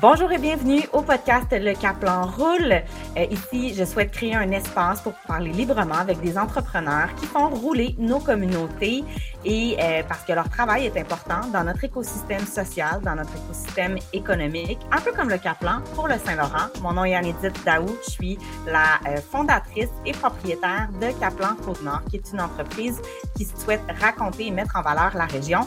[0.00, 2.82] Bonjour et bienvenue au podcast Le Caplan Roule.
[3.16, 7.48] Euh, ici, je souhaite créer un espace pour parler librement avec des entrepreneurs qui font
[7.48, 9.04] rouler nos communautés
[9.44, 13.96] et euh, parce que leur travail est important dans notre écosystème social, dans notre écosystème
[14.12, 16.68] économique, un peu comme le Caplan pour le Saint-Laurent.
[16.82, 22.02] Mon nom est Anne-Edith Daoud, je suis la euh, fondatrice et propriétaire de Caplan Côte-Nord,
[22.08, 23.00] qui est une entreprise
[23.36, 25.66] qui souhaite raconter et mettre en valeur la région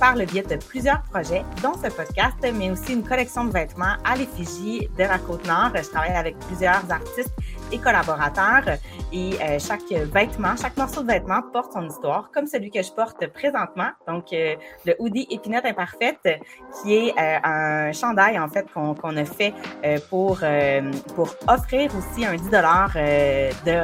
[0.00, 3.94] par le biais de plusieurs projets, dont ce podcast, mais aussi une collection de vêtements
[4.04, 5.70] à l'effigie de la Côte-Nord.
[5.76, 7.30] Je travaille avec plusieurs artistes
[7.72, 8.78] et collaborateurs
[9.12, 12.92] et euh, chaque vêtement, chaque morceau de vêtement porte son histoire, comme celui que je
[12.92, 13.90] porte présentement.
[14.06, 14.54] Donc, euh,
[14.86, 16.18] le hoodie épinette imparfaite,
[16.82, 19.54] qui est euh, un chandail en fait qu'on qu'on a fait
[20.08, 20.40] pour
[21.14, 23.80] pour offrir aussi un 10 dollars de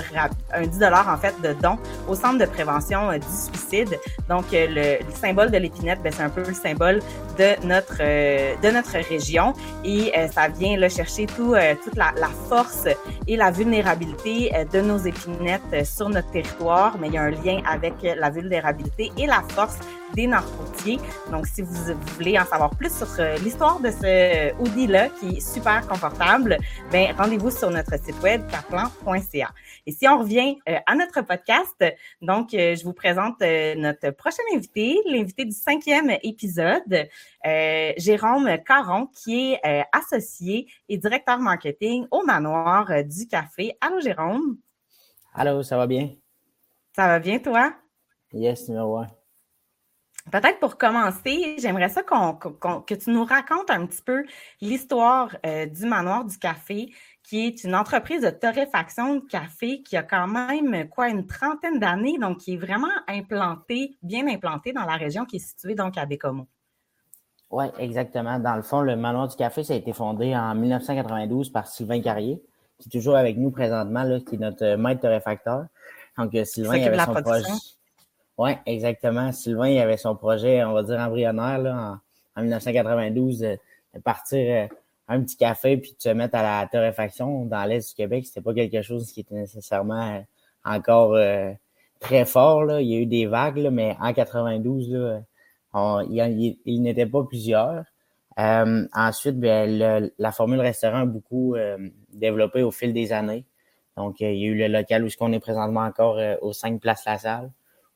[0.55, 3.99] un 10 dollars en fait de don au centre de prévention du suicide.
[4.29, 7.01] Donc, le, le symbole de l'épinette, ben, c'est un peu le symbole
[7.39, 9.53] de notre de notre région
[9.85, 12.87] et ça vient là chercher tout toute la, la force
[13.27, 17.63] et la vulnérabilité de nos euh, sur notre territoire, mais il y a un lien
[17.66, 19.79] avec la vulnérabilité et la force
[20.15, 20.99] des narcotiers.
[21.30, 21.74] Donc, si vous,
[22.16, 26.59] voulez en savoir plus sur euh, l'histoire de ce hoodie-là, qui est super confortable,
[26.91, 29.51] ben rendez-vous sur notre site web caplan.ca.
[29.87, 31.85] Et si on revient euh, à notre podcast,
[32.23, 37.09] donc, je vous présente notre prochain invité, l'invité du cinquième épisode,
[37.97, 43.77] Jérôme Caron, qui est associé et directeur marketing au Manoir du Café.
[43.80, 44.59] Allô, Jérôme?
[45.33, 46.11] Allô, ça va bien?
[46.95, 47.75] Ça va bien, toi?
[48.33, 49.07] Yes, numéro un.
[50.33, 54.25] Peut-être pour commencer, j'aimerais ça que tu nous racontes un petit peu
[54.60, 59.97] l'histoire euh, du Manoir du Café, qui est une entreprise de torréfaction de café qui
[59.97, 64.84] a quand même quoi une trentaine d'années, donc qui est vraiment implantée, bien implantée dans
[64.84, 66.49] la région qui est située donc à Bécomo.
[67.56, 68.38] Oui, exactement.
[68.38, 72.03] Dans le fond, le Manoir du Café, ça a été fondé en 1992 par Sylvain
[72.03, 72.43] Carrier
[72.78, 75.64] qui est toujours avec nous présentement, là, qui est notre euh, maître torréfacteur.
[76.19, 77.48] Donc, euh, Sylvain, il avait son projet.
[78.36, 79.32] Oui, exactement.
[79.32, 81.98] Sylvain, il avait son projet, on va dire, embryonnaire, là,
[82.36, 83.58] en, 1992, de,
[84.04, 84.69] partir euh,
[85.08, 88.26] un petit café puis de se mettre à la torréfaction dans l'Est du Québec.
[88.26, 90.22] C'était pas quelque chose qui était nécessairement
[90.62, 91.16] encore
[92.00, 92.64] très fort.
[92.64, 92.82] Là.
[92.82, 95.20] Il y a eu des vagues, là, mais en 92, là,
[96.09, 97.84] il, il, n'était pas plusieurs.
[98.37, 101.56] ensuite, ben, la formule restaurant a beaucoup
[102.12, 103.44] développé au fil des années.
[103.97, 106.37] Donc, euh, il y a eu le local où ce qu'on est présentement encore euh,
[106.42, 107.50] aux 5 places la salle,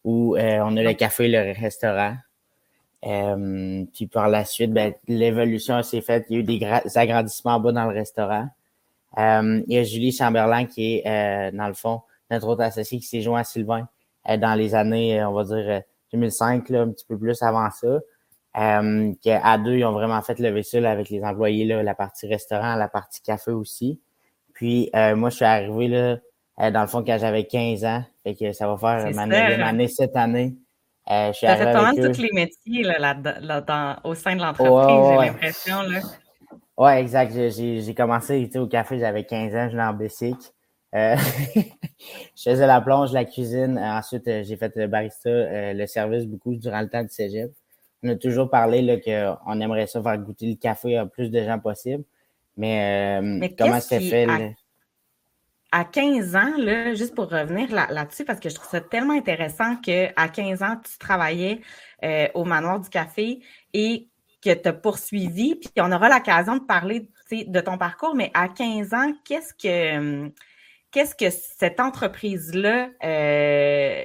[0.05, 2.17] où euh, on a le café, le restaurant.
[3.03, 6.27] puis par la suite, ben, l'évolution s'est faite.
[6.31, 8.49] Il y a eu des agrandissements en bas dans le restaurant.
[9.17, 13.21] il y a Julie Chamberlain qui est, dans le fond, notre autre associé qui s'est
[13.21, 13.89] joint à Sylvain
[14.27, 15.83] dans les années, on va dire,
[16.13, 18.01] 2005, là, un petit peu plus avant ça.
[18.59, 22.27] Euh, qu'à deux, ils ont vraiment fait le vaisseau avec les employés, là, la partie
[22.27, 24.01] restaurant, la partie café aussi.
[24.61, 26.19] Puis euh, moi, je suis arrivé là,
[26.61, 28.05] euh, dans le fond quand j'avais 15 ans.
[28.25, 30.57] Fait que ça va faire ma neuvième année cette année.
[31.11, 34.43] Euh, je suis fait pas mal tous les métiers là, là, dans, au sein de
[34.43, 35.83] l'entreprise, j'ai l'impression.
[35.83, 36.01] Là.
[36.77, 37.33] Ouais, exact.
[37.33, 40.37] J'ai commencé au café, j'avais 15 ans, je venais en Bessic.
[40.95, 41.17] Euh,
[42.37, 43.79] je faisais la plonge, la cuisine.
[43.79, 47.53] Ensuite, j'ai fait le barista, le service beaucoup durant le temps du cégep.
[48.03, 51.59] On a toujours parlé qu'on aimerait ça faire goûter le café à plus de gens
[51.59, 52.05] possible.
[52.57, 54.27] Mais, euh, comment c'est fait?
[55.73, 59.77] À, 15 ans, là, juste pour revenir là-dessus, parce que je trouve ça tellement intéressant
[59.77, 61.61] qu'à 15 ans, tu travaillais
[62.03, 63.41] euh, au manoir du café
[63.73, 64.09] et
[64.45, 68.49] que tu as poursuivi, puis on aura l'occasion de parler de ton parcours, mais à
[68.49, 70.33] 15 ans, qu'est-ce que
[70.91, 74.05] qu'est-ce que cette entreprise-là euh,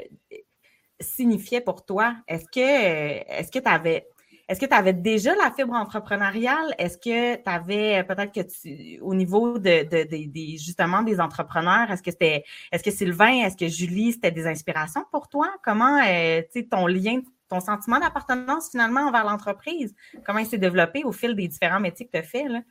[0.99, 2.15] signifiait pour toi?
[2.27, 4.07] Est-ce que est-ce que tu avais
[4.47, 6.75] est-ce que tu avais déjà la fibre entrepreneuriale?
[6.77, 12.03] Est-ce que tu avais peut-être que tu, au niveau de, de, justement des entrepreneurs, est-ce
[12.03, 15.51] que c'était, est-ce que Sylvain, est-ce que Julie, c'était des inspirations pour toi?
[15.63, 21.11] Comment, euh, ton lien, ton sentiment d'appartenance finalement envers l'entreprise, comment il s'est développé au
[21.11, 22.61] fil des différents métiers que tu as fait, là?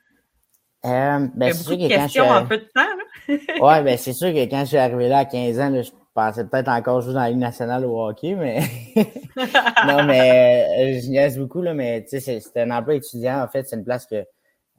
[0.85, 2.21] Euh, ben, c'est sûr que quand je...
[2.21, 3.27] en peu de temps,
[3.67, 5.91] ouais, ben, c'est sûr que quand je suis arrivé là à 15 ans, là, je
[6.13, 8.61] pensais peut-être encore jouer dans la Ligue nationale au hockey, mais
[9.87, 13.43] non, mais euh, je niaise beaucoup, là, mais tu sais, c'était un emploi étudiant.
[13.43, 14.27] En fait, c'est une place que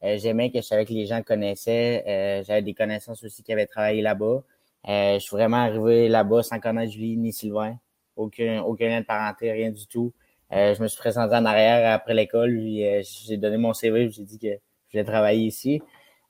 [0.04, 2.44] euh, j'aimais, que je savais que les gens connaissaient.
[2.46, 4.44] J'avais des connaissances aussi qui avaient travaillé là-bas.
[4.88, 7.78] je suis vraiment arrivé là-bas sans connaître Julie ni Sylvain.
[8.16, 10.13] Aucun, aucun lien de parenté, rien du tout.
[10.51, 12.86] je me suis présenté en arrière après l'école, puis
[13.25, 14.60] j'ai donné mon CV, j'ai dit que
[14.90, 15.81] je voulais travailler ici.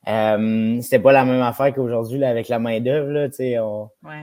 [0.08, 3.58] Euh, c'était pas la même affaire qu'aujourd'hui avec la main d'œuvre là, tu sais,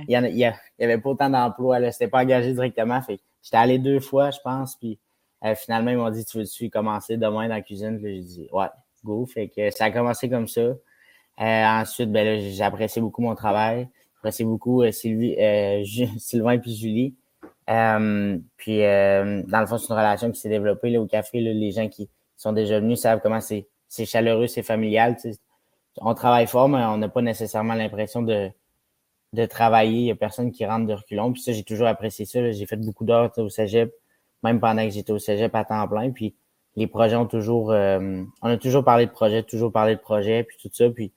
[0.06, 3.98] il y, avait pas autant d'emplois là, c'était pas engagé directement, fait j'étais allé deux
[3.98, 5.00] fois, je pense, puis
[5.44, 8.48] euh, finalement ils m'ont dit tu veux-tu commencer demain dans la cuisine, puis j'ai dit
[8.52, 8.66] ouais,
[9.04, 9.26] go.
[9.26, 10.60] Fait que ça a commencé comme ça.
[10.60, 10.76] Euh,
[11.40, 13.88] ensuite, ben j'ai apprécié beaucoup mon travail.
[14.16, 15.36] J'apprécie beaucoup Sylvie,
[16.18, 17.16] Sylvain puis Julie.
[17.66, 21.40] puis, dans le fond, c'est une relation qui s'est développée là, au café.
[21.40, 25.16] les gens qui sont déjà venus savent comment c'est, c'est chaleureux, c'est familial.
[25.98, 28.50] On travaille fort, mais on n'a pas nécessairement l'impression de,
[29.32, 29.98] de travailler.
[29.98, 31.32] Il n'y a personne qui rentre de reculons.
[31.32, 32.50] Puis ça, j'ai toujours apprécié ça.
[32.50, 33.92] J'ai fait beaucoup d'heures au cégep,
[34.42, 36.10] même pendant que j'étais au cégep à temps plein.
[36.10, 36.34] Puis
[36.76, 37.72] les projets ont toujours...
[37.72, 40.88] Euh, on a toujours parlé de projets, toujours parlé de projets, puis tout ça.
[40.88, 41.12] Puis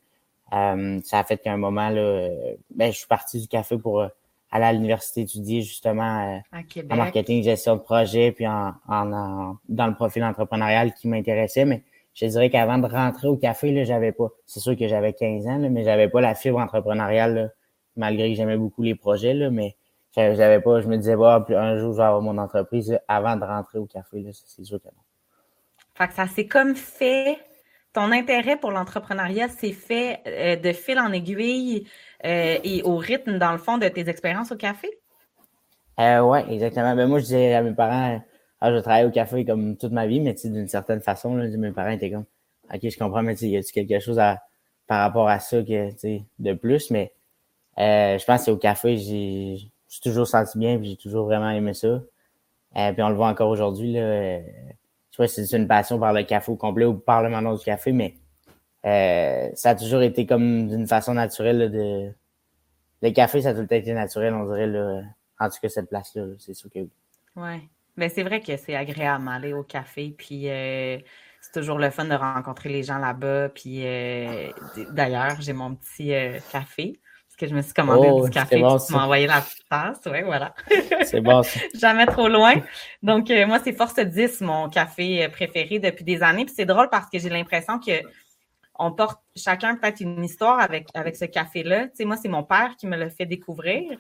[0.54, 3.78] euh, ça a fait qu'à un moment, là, euh, ben, je suis parti du café
[3.78, 4.06] pour
[4.52, 9.96] aller à l'université étudier justement en marketing, gestion de projet, puis en, en, dans le
[9.96, 11.66] profil entrepreneurial qui m'intéressait.
[11.66, 11.84] Mais
[12.16, 14.30] je dirais qu'avant de rentrer au café, là, j'avais pas...
[14.46, 17.54] C'est sûr que j'avais 15 ans, là, mais j'avais pas la fibre entrepreneuriale
[17.96, 19.76] malgré que j'aimais beaucoup les projets, là, mais
[20.16, 23.44] j'avais pas, je me disais, bah, un jour, je vais avoir mon entreprise avant de
[23.44, 25.02] rentrer au café, là, c'est sûr que non.
[25.94, 27.38] Fait que ça s'est comme fait,
[27.94, 31.88] ton intérêt pour l'entrepreneuriat s'est fait euh, de fil en aiguille
[32.26, 34.90] euh, et au rythme, dans le fond, de tes expériences au café?
[36.00, 36.96] Euh, oui, exactement.
[36.96, 38.22] Ben, moi, je disais à mes parents,
[38.62, 41.72] ah, je travaille au café comme toute ma vie, mais d'une certaine façon, là, mes
[41.72, 42.26] parents étaient comme,
[42.74, 44.42] OK, je comprends, mais y a-tu quelque chose à,
[44.88, 45.90] par rapport à ça que,
[46.40, 46.90] de plus?
[46.92, 47.14] Mais
[47.78, 49.70] euh, je pense que au café, j'ai
[50.02, 52.02] toujours senti bien, puis j'ai toujours vraiment aimé ça.
[52.78, 53.94] Euh, puis on le voit encore aujourd'hui.
[53.94, 54.40] Là, euh,
[55.12, 57.30] je sais pas si c'est une passion par le café au complet ou par le
[57.30, 58.16] maintenant du café, mais
[58.86, 62.12] euh, ça a toujours été comme d'une façon naturelle de.
[63.02, 65.04] Le café, ça a tout été naturel, on dirait, là,
[65.40, 66.90] en tout cas, cette place-là, c'est sûr que oui.
[67.36, 67.62] Ouais.
[67.98, 72.16] Ben, c'est vrai que c'est agréable d'aller au café, puis c'est toujours le fun de
[72.16, 73.50] rencontrer les gens là-bas.
[73.50, 73.84] Puis
[74.92, 76.14] d'ailleurs, j'ai mon petit
[76.52, 77.00] café
[77.38, 80.24] que je me suis commandé oh, du café, bon, tu m'as envoyé la tasse, ouais,
[80.24, 80.54] voilà.
[81.04, 81.42] C'est bon.
[81.80, 82.56] Jamais trop loin.
[83.02, 86.46] Donc, euh, moi, c'est Force 10, mon café euh, préféré depuis des années.
[86.46, 87.92] Puis c'est drôle parce que j'ai l'impression que
[88.78, 91.88] on porte chacun peut-être une histoire avec, avec ce café-là.
[91.88, 93.98] Tu sais, moi, c'est mon père qui me l'a fait découvrir.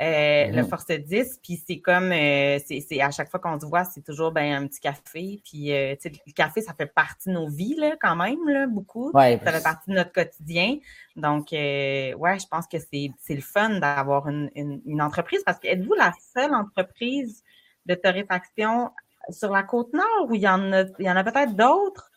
[0.00, 0.68] Euh, le mhm.
[0.68, 1.40] Force 10.
[1.42, 4.66] Puis c'est comme, euh, c'est à chaque fois qu'on se voit, c'est toujours ben, un
[4.66, 5.40] petit café.
[5.44, 9.12] Puis euh, le café, ça fait partie de nos vies là, quand même, là, beaucoup.
[9.12, 10.78] ça fait partie de notre quotidien.
[11.16, 15.94] Donc, ouais, je pense que c'est le fun d'avoir une, une, entreprise parce que êtes-vous
[15.94, 17.42] la seule entreprise
[17.84, 18.90] de torréfaction
[19.28, 22.10] sur la côte nord ou il y en a, il y en a peut-être d'autres?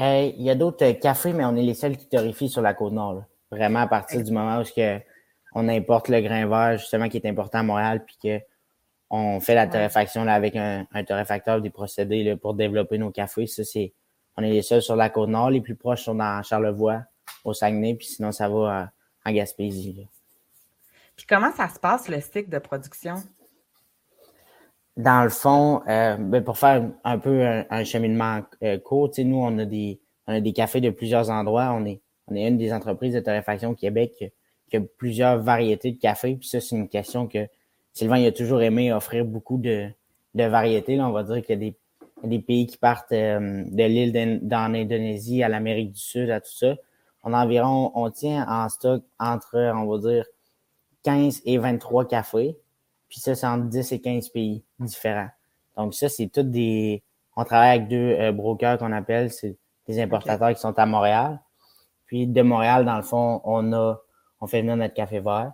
[0.00, 2.92] il y a d'autres cafés, mais on est les seuls qui torréfient sur la côte
[2.92, 3.24] nord.
[3.50, 5.00] Vraiment à partir du moment où que
[5.54, 8.40] on importe le grain vert, justement, qui est important à Montréal, puis que
[9.10, 13.10] on fait la torréfaction là, avec un, un torréfacteur, des procédés là, pour développer nos
[13.10, 13.46] cafés.
[13.46, 13.94] Ça, c'est,
[14.36, 15.50] on est les seuls sur la côte nord.
[15.50, 17.04] Les plus proches sont dans Charlevoix,
[17.44, 18.90] au Saguenay, puis sinon, ça va
[19.24, 20.06] en Gaspésie.
[21.16, 23.16] Puis comment ça se passe, le cycle de production?
[24.96, 29.58] Dans le fond, euh, ben, pour faire un peu un, cheminement euh, court, nous, on
[29.58, 31.72] a des on a des cafés de plusieurs endroits.
[31.72, 34.32] On est, on est une des entreprises de torréfaction au Québec
[34.72, 36.36] y a plusieurs variétés de café.
[36.36, 37.46] Puis ça, c'est une question que
[37.92, 39.88] Sylvain il a toujours aimé offrir beaucoup de,
[40.34, 40.96] de variétés.
[40.96, 41.76] Là, on va dire qu'il y a des,
[42.24, 46.54] des pays qui partent euh, de l'île dans l'Indonésie à l'Amérique du Sud, à tout
[46.54, 46.76] ça.
[47.24, 50.24] On a environ, on tient en stock entre, on va dire,
[51.02, 52.56] 15 et 23 cafés.
[53.08, 55.28] Puis ça, c'est entre 10 et 15 pays différents.
[55.76, 57.02] Donc ça, c'est toutes des...
[57.36, 61.40] On travaille avec deux euh, brokers qu'on appelle, c'est des importateurs qui sont à Montréal.
[62.06, 64.00] Puis de Montréal, dans le fond, on a
[64.40, 65.52] on fait venir notre café vert.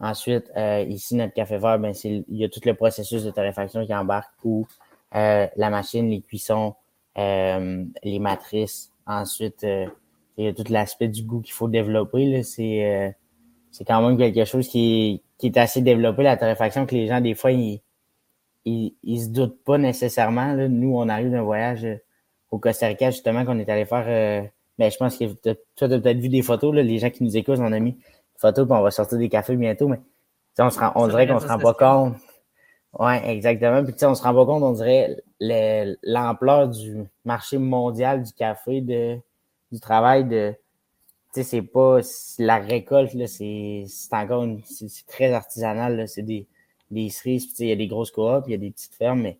[0.00, 3.30] Ensuite, euh, ici, notre café vert, ben, c'est, il y a tout le processus de
[3.30, 4.68] torréfaction qui embarque pour
[5.14, 6.74] euh, la machine, les cuissons,
[7.16, 8.92] euh, les matrices.
[9.06, 9.64] Ensuite,
[10.36, 12.26] il y a tout l'aspect du goût qu'il faut développer.
[12.26, 12.42] Là.
[12.44, 13.16] C'est,
[13.72, 17.20] c'est quand même quelque chose qui qui est assez développé, la torréfaction, que les gens,
[17.20, 17.80] des fois, ils,
[18.64, 20.52] ils, ils se doutent pas nécessairement.
[20.52, 20.66] Là.
[20.66, 21.86] Nous, on arrive d'un voyage
[22.50, 24.50] au Costa Rica, justement, qu'on est allé faire.
[24.78, 27.22] mais je pense que toi, tu as peut-être vu des photos, là, les gens qui
[27.22, 27.96] nous écoutent, on a mis
[28.38, 30.00] photo, puis on va sortir des cafés bientôt, mais
[30.58, 32.16] on, se rend, on dirait qu'on se rend pas compte.
[32.98, 33.84] Ouais, exactement.
[33.84, 39.18] Puis on se rend pas compte, on dirait l'ampleur du marché mondial du café, de,
[39.70, 40.54] du travail de.
[41.34, 41.98] Tu sais, c'est pas
[42.38, 46.46] la récolte, là, c'est encore c'est très artisanal, c'est des,
[46.90, 49.38] des cerises, il y a des grosses coops, il y a des petites fermes, mais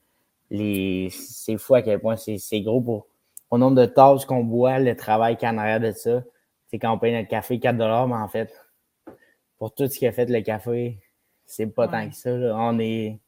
[0.51, 3.07] les c'est fou à quel point c'est gros pour
[3.51, 6.23] au nombre de tasses qu'on boit, le travail qu'il y a en arrière de ça.
[6.67, 8.53] C'est quand on paye notre café 4 mais en fait,
[9.59, 10.99] pour tout ce qui a fait le café,
[11.47, 12.31] c'est pas tant que ça.
[12.31, 13.21] On est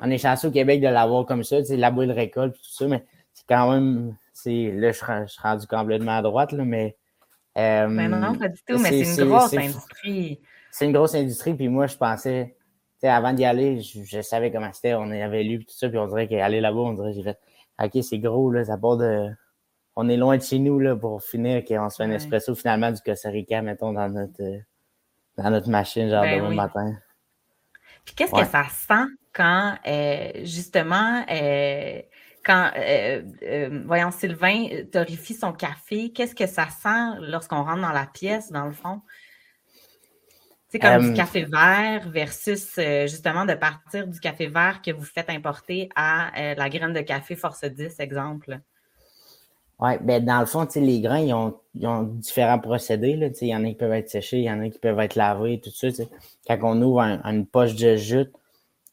[0.00, 2.70] on est chanceux au Québec de l'avoir comme ça, tu sais, la boule récolte tout
[2.70, 4.16] ça, mais c'est quand même.
[4.32, 6.96] c'est Là, je, je suis rendu complètement à droite, là, mais.
[7.56, 10.40] Euh, mais non, pas du tout, mais c'est une grosse industrie.
[10.70, 14.52] C'est une grosse industrie, puis moi, je pensais, tu sais, avant d'y aller, je, savais
[14.52, 17.22] comment c'était, on avait lu tout ça, puis on dirait qu'aller là-bas, on dirait, j'ai
[17.22, 17.38] fait,
[17.82, 19.28] OK, c'est gros, là, ça part de.
[19.96, 22.92] on est loin de chez nous là, pour finir qu'on se fait un espresso finalement
[22.92, 24.58] du Costa Rica, mettons, dans notre, euh,
[25.38, 26.96] dans notre machine, genre ben demain matin.
[28.04, 32.00] Puis qu'est-ce que ça sent quand, euh, justement, euh,
[32.44, 32.72] quand,
[33.84, 38.64] voyons, Sylvain torrifie son café, qu'est-ce que ça sent lorsqu'on rentre dans la pièce, dans
[38.64, 39.02] le fond?
[40.70, 45.30] C'est comme du café vert versus justement de partir du café vert que vous faites
[45.30, 48.60] importer à la graine de café Force 10, exemple.
[49.80, 53.14] Oui, ben dans le fond, les grains, ils ont, ils ont différents procédés.
[53.14, 54.98] Là, il y en a qui peuvent être séchés, il y en a qui peuvent
[54.98, 55.88] être lavés, tout ça.
[56.48, 58.32] Quand on ouvre une poche de jute,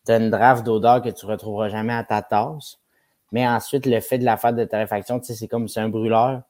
[0.05, 2.77] tu as une draft d'odeur que tu ne retrouveras jamais à ta tasse.
[3.31, 6.43] Mais ensuite, le fait de la faire de torréfaction, c'est comme c'est un brûleur.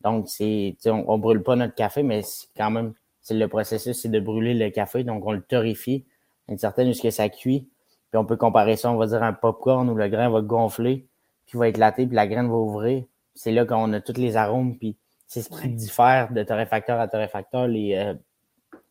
[0.00, 2.22] Donc, c'est on, ne brûle pas notre café, mais
[2.56, 2.94] quand même,
[3.30, 5.04] le processus, c'est de brûler le café.
[5.04, 6.06] Donc, on le torréfie
[6.48, 7.68] une certaine jusqu'à ça cuit.
[8.10, 11.06] Puis on peut comparer ça, on va dire, un popcorn où le grain va gonfler,
[11.46, 13.04] puis va éclater, puis la graine va ouvrir
[13.38, 14.96] c'est là qu'on a tous les arômes, puis
[15.28, 18.14] c'est ce qui diffère de torréfacteur à torréfacteur, les, euh,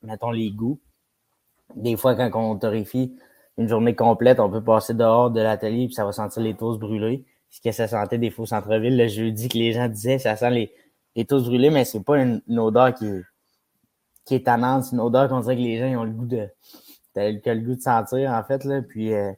[0.04, 0.80] mettons, les goûts.
[1.76, 3.14] Des fois, quand on torréfie
[3.58, 6.80] une journée complète, on peut passer dehors de l'atelier, puis ça va sentir les toasts
[6.80, 7.26] brûlés.
[7.50, 10.52] Ce que ça sentait des faux centre-ville, le jeudi que les gens disaient, ça sent
[10.52, 10.74] les,
[11.18, 13.12] les toasts brûlés, mais c'est pas une, odeur qui,
[14.24, 16.48] qui est tannante, c'est une odeur qu'on dirait que les gens ont le goût de,
[17.18, 18.82] le goût de sentir, en fait, là.
[18.82, 19.34] Puis, euh,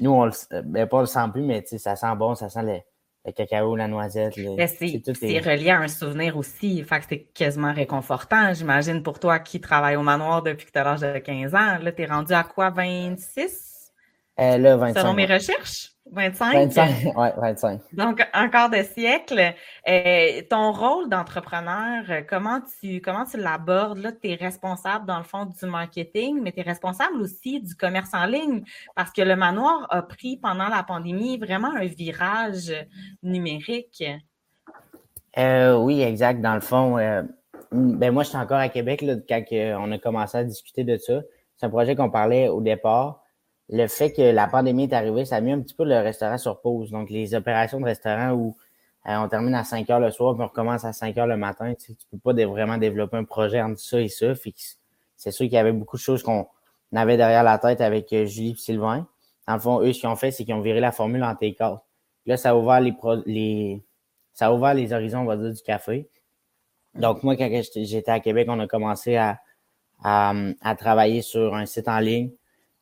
[0.00, 2.82] nous, on le, ben, pas le sent plus, mais ça sent bon, ça sent les,
[3.26, 4.34] le cacao, la noisette.
[4.56, 6.82] Ben, c'est relié à un souvenir aussi.
[6.84, 10.78] Fait que c'est quasiment réconfortant, j'imagine, pour toi qui travaille au manoir depuis que tu
[10.78, 11.78] as l'âge de 15 ans.
[11.82, 13.92] Là, tu es rendu à quoi, 26?
[14.38, 15.00] Euh, là, 25.
[15.00, 15.92] Selon mes recherches?
[16.12, 16.52] 25?
[16.72, 17.80] 25, ouais, 25.
[17.92, 19.54] Donc, encore de siècle.
[19.88, 23.98] Euh, ton rôle d'entrepreneur, euh, comment tu comment tu l'abordes?
[23.98, 27.74] Là, tu es responsable, dans le fond, du marketing, mais tu es responsable aussi du
[27.74, 28.62] commerce en ligne
[28.96, 32.72] parce que le manoir a pris pendant la pandémie vraiment un virage
[33.22, 34.04] numérique.
[35.38, 36.40] Euh, oui, exact.
[36.40, 36.96] Dans le fond,
[37.72, 40.96] ben moi, je suis encore à Québec là, quand on a commencé à discuter de
[40.96, 41.20] ça.
[41.56, 43.22] C'est un projet qu'on parlait au départ
[43.72, 46.38] le fait que la pandémie est arrivée, ça a mis un petit peu le restaurant
[46.38, 46.90] sur pause.
[46.90, 48.56] Donc, les opérations de restaurant où
[49.06, 51.36] euh, on termine à 5 heures le soir, puis on recommence à 5 heures le
[51.36, 54.34] matin, tu, ne peux pas vraiment développer un projet entre ça et ça.
[55.16, 56.48] c'est sûr qu'il y avait beaucoup de choses qu'on
[56.94, 59.06] avait derrière la tête avec euh, Julie et Sylvain.
[59.46, 61.34] Dans le fond, eux, ce qu'ils ont fait, c'est qu'ils ont viré la formule en
[61.36, 61.78] take-out.
[62.26, 62.94] Là, ça a ouvert les,
[63.26, 63.84] les,
[64.34, 66.08] ça a ouvert les horizons, on va dire, du café.
[66.94, 69.38] Donc, moi, quand j'étais à Québec, on a commencé à,
[70.02, 72.32] à travailler sur un site en ligne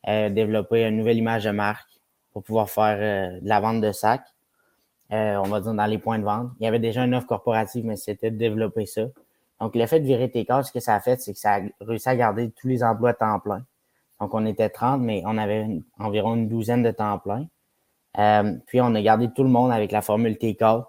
[0.06, 1.88] développer une nouvelle image de marque
[2.32, 4.26] pour pouvoir faire euh, de la vente de sacs.
[5.12, 6.50] Euh, on va dire dans les points de vente.
[6.60, 9.02] Il y avait déjà une offre corporative, mais c'était de développer ça.
[9.60, 11.60] Donc, le fait de virer tes ce que ça a fait, c'est que ça a
[11.80, 13.64] réussi à garder tous les emplois à temps plein.
[14.20, 15.66] Donc, on était 30, mais on avait
[15.98, 17.46] environ une douzaine de temps plein.
[18.66, 20.84] puis, on a gardé tout le monde avec la formule T4,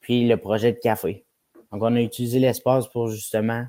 [0.00, 1.24] puis le projet de café.
[1.72, 3.66] Donc, on a utilisé l'espace pour justement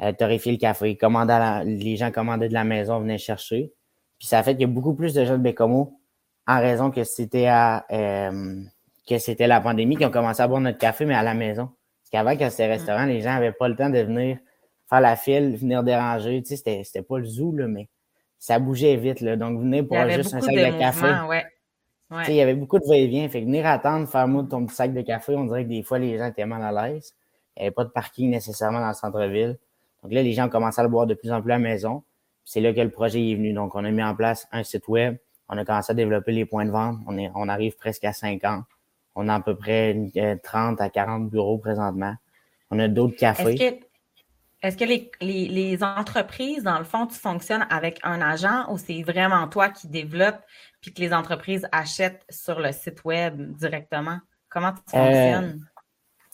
[0.00, 0.96] euh, le café.
[0.96, 3.72] Commander les gens commandaient de la maison, venaient chercher.
[4.24, 6.00] Puis ça a fait qu'il y a beaucoup plus de gens de Bécomo
[6.46, 8.58] en raison que c'était à euh,
[9.06, 11.66] que c'était la pandémie qui ont commencé à boire notre café, mais à la maison.
[11.66, 14.38] Parce qu'avant, quand c'était restaurant, les gens n'avaient pas le temps de venir
[14.88, 16.42] faire la file, venir déranger.
[16.42, 17.90] Tu sais, c'était, c'était pas le zoo, là, mais
[18.38, 19.20] ça bougeait vite.
[19.20, 19.36] Là.
[19.36, 21.06] Donc, venir pour juste un sac de, café.
[21.28, 21.44] Ouais.
[22.20, 23.28] Tu sais, il y avait beaucoup de va-et-vient.
[23.28, 25.82] Fait que venir attendre, faire moi ton petit sac de café, on dirait que des
[25.82, 27.14] fois, les gens étaient mal à l'aise.
[27.58, 29.58] Il n'y avait pas de parking nécessairement dans le centre-ville.
[30.02, 31.62] Donc là, les gens ont commencé à le boire de plus en plus à la
[31.62, 32.02] maison.
[32.44, 33.52] C'est là que le projet est venu.
[33.52, 35.16] Donc, on a mis en place un site web.
[35.48, 36.98] On a commencé à développer les points de vente.
[37.06, 38.64] On, est, on arrive presque à 50.
[39.14, 39.96] On a à peu près
[40.42, 42.14] 30 à 40 bureaux présentement.
[42.70, 43.80] On a d'autres cafés.
[44.62, 49.02] Est-ce que, les, les, entreprises, dans le fond, tu fonctionnes avec un agent ou c'est
[49.02, 50.40] vraiment toi qui développes
[50.80, 54.20] puis que les entreprises achètent sur le site web directement?
[54.48, 55.66] Comment tu euh, fonctionnes?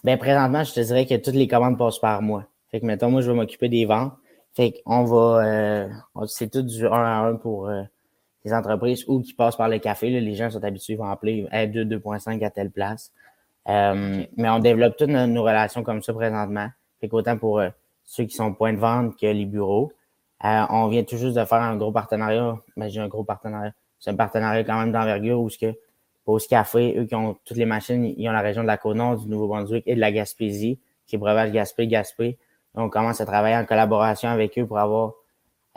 [0.04, 2.46] ben, présentement, je te dirais que toutes les commandes passent par moi.
[2.70, 4.14] Fait que, mettons, moi, je vais m'occuper des ventes.
[4.54, 5.88] Fait qu'on va, euh,
[6.26, 7.82] c'est tout du 1 à 1 pour euh,
[8.44, 10.10] les entreprises ou qui passent par le café.
[10.10, 13.12] Là, les gens sont habitués, vont appeler 2, 2.5 à telle place.
[13.68, 16.68] Euh, mais on développe toutes nos, relations comme ça présentement.
[17.00, 17.62] Fait qu'autant pour
[18.04, 19.92] ceux qui sont point de vente que les bureaux.
[20.42, 22.58] on vient tout juste de faire un gros partenariat.
[22.76, 23.72] Ben, j'ai un gros partenariat.
[24.00, 25.74] C'est un partenariat quand même d'envergure où ce que
[26.24, 29.18] Pause Café, eux qui ont toutes les machines, ils ont la région de la Côte-Nord,
[29.18, 32.38] du Nouveau-Brunswick et de la Gaspésie, qui est breuvage Gaspé, Gaspé
[32.74, 35.14] on commence à travailler en collaboration avec eux pour avoir,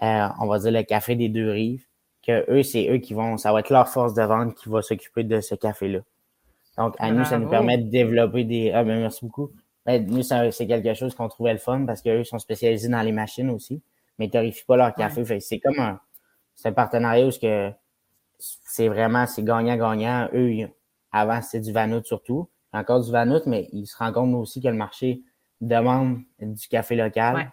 [0.01, 1.85] euh, on va dire, le café des deux rives.
[2.25, 4.81] Que eux, c'est eux qui vont, ça va être leur force de vente qui va
[4.81, 5.99] s'occuper de ce café-là.
[6.77, 8.71] Donc, à nous, ça nous permet de développer des.
[8.71, 9.51] Ah, ben, merci beaucoup.
[9.85, 13.11] Ben, nous, c'est quelque chose qu'on trouvait le fun parce qu'eux sont spécialisés dans les
[13.11, 13.81] machines aussi,
[14.17, 15.39] mais ils torrifient pas leur café.
[15.39, 15.99] c'est comme un,
[16.55, 17.71] c'est un partenariat où que
[18.39, 20.29] c'est vraiment, c'est gagnant-gagnant.
[20.33, 20.69] Eux,
[21.11, 22.49] avant, c'était du Vanout surtout.
[22.71, 25.21] encore du Vanout, mais ils se rendent compte aussi que le marché
[25.67, 27.51] demande du café local.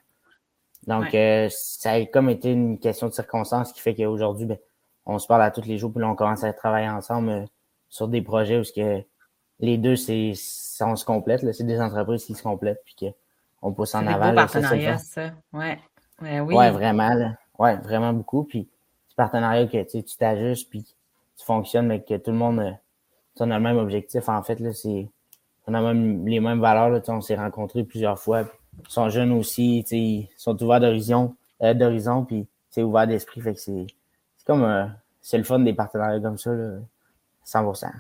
[0.87, 4.59] Donc, euh, ça a comme été une question de circonstance qui fait qu'aujourd'hui, ben,
[5.07, 7.45] on se parle à tous les jours, puis là, on commence à travailler ensemble euh,
[7.89, 9.03] sur des projets où que
[9.59, 10.33] les deux, c'est,
[10.81, 11.41] on se complète.
[11.53, 13.15] C'est des entreprises qui se complètent, puis
[13.61, 14.35] qu'on pousse en avant.
[14.35, 15.33] partenariat, ça.
[15.53, 15.79] Ouais.
[16.23, 16.55] Ouais, oui.
[16.55, 17.13] ouais, vraiment.
[17.13, 17.35] Là.
[17.59, 18.45] Ouais, vraiment beaucoup.
[18.45, 18.69] Puis,
[19.09, 22.73] ce partenariat que tu t'ajustes, puis tu fonctionnes, mais que tout le monde euh,
[23.41, 24.29] on a le même objectif.
[24.29, 25.09] En fait, là, c'est
[25.67, 26.91] on a même les mêmes valeurs.
[26.91, 28.43] Là, on s'est rencontrés plusieurs fois.
[28.43, 33.41] Ils sont jeunes aussi, ils sont ouverts d'horizon, euh, d'horizon, puis c'est ouvert d'esprit.
[33.41, 33.87] Fait que c'est
[34.47, 34.87] comme euh,
[35.21, 36.79] c'est le fun des partenariats comme ça, là,
[37.47, 37.91] 100%.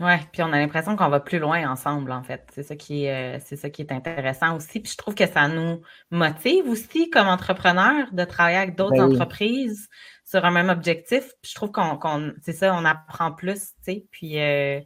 [0.00, 2.44] Ouais, puis on a l'impression qu'on va plus loin ensemble, en fait.
[2.52, 4.80] C'est ça qui est, euh, c'est ça qui est intéressant aussi.
[4.80, 9.12] Puis je trouve que ça nous motive aussi comme entrepreneurs de travailler avec d'autres ben
[9.12, 9.88] entreprises
[10.24, 11.32] sur un même objectif.
[11.40, 14.06] Puis je trouve qu'on, c'est ça, on apprend plus, tu sais.
[14.10, 14.80] Puis euh,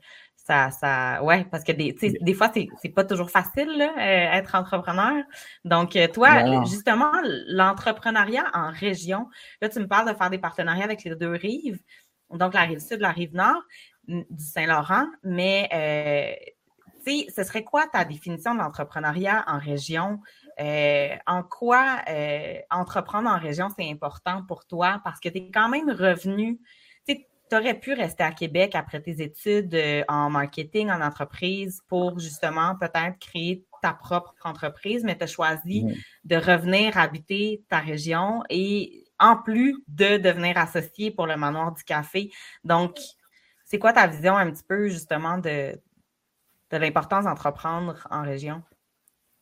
[0.48, 4.54] ça, ça, ouais, parce que des, des fois c'est, pas toujours facile là, euh, être
[4.54, 5.22] entrepreneur.
[5.64, 7.12] Donc toi, justement,
[7.46, 9.28] l'entrepreneuriat en région.
[9.60, 11.78] Là, tu me parles de faire des partenariats avec les deux rives
[12.30, 13.62] donc la rive sud, la rive nord
[14.06, 16.50] du Saint-Laurent, mais euh,
[17.04, 20.20] tu sais, ce serait quoi ta définition de l'entrepreneuriat en région?
[20.60, 25.00] Euh, en quoi euh, entreprendre en région, c'est important pour toi?
[25.04, 26.58] Parce que tu es quand même revenu,
[27.48, 29.76] tu aurais pu rester à Québec après tes études
[30.08, 35.84] en marketing, en entreprise, pour justement peut-être créer ta propre entreprise, mais tu as choisi
[35.84, 35.92] mmh.
[36.24, 41.82] de revenir habiter ta région et en plus de devenir associé pour le manoir du
[41.84, 42.30] café.
[42.64, 42.98] Donc,
[43.64, 45.78] c'est quoi ta vision un petit peu justement de,
[46.70, 48.62] de l'importance d'entreprendre en région?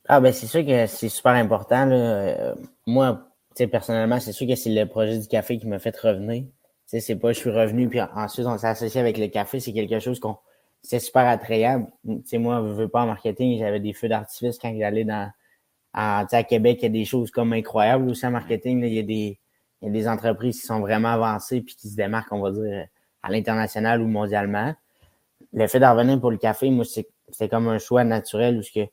[0.08, 1.86] Ah ben c'est sûr que c'est super important.
[1.86, 2.54] Là.
[2.86, 3.28] moi,
[3.66, 6.44] personnellement, c'est sûr que c'est le projet du café qui m'a fait revenir.
[6.86, 9.98] C'est pas je suis revenu puis ensuite on s'est associé avec le café, c'est quelque
[9.98, 10.38] chose qu'on
[10.82, 11.88] c'est super attrayant.
[12.24, 15.30] sais moi, je veux pas en marketing, j'avais des feux d'artifice quand j'allais dans
[15.92, 18.84] à, à Québec, il y a des choses comme incroyables aussi en marketing.
[18.84, 19.38] il y a des
[19.82, 22.50] il y a des entreprises qui sont vraiment avancées puis qui se démarquent, on va
[22.50, 22.86] dire,
[23.22, 24.74] à l'international ou mondialement.
[25.52, 28.86] Le fait d'en revenir pour le café, moi, c'est comme un choix naturel où que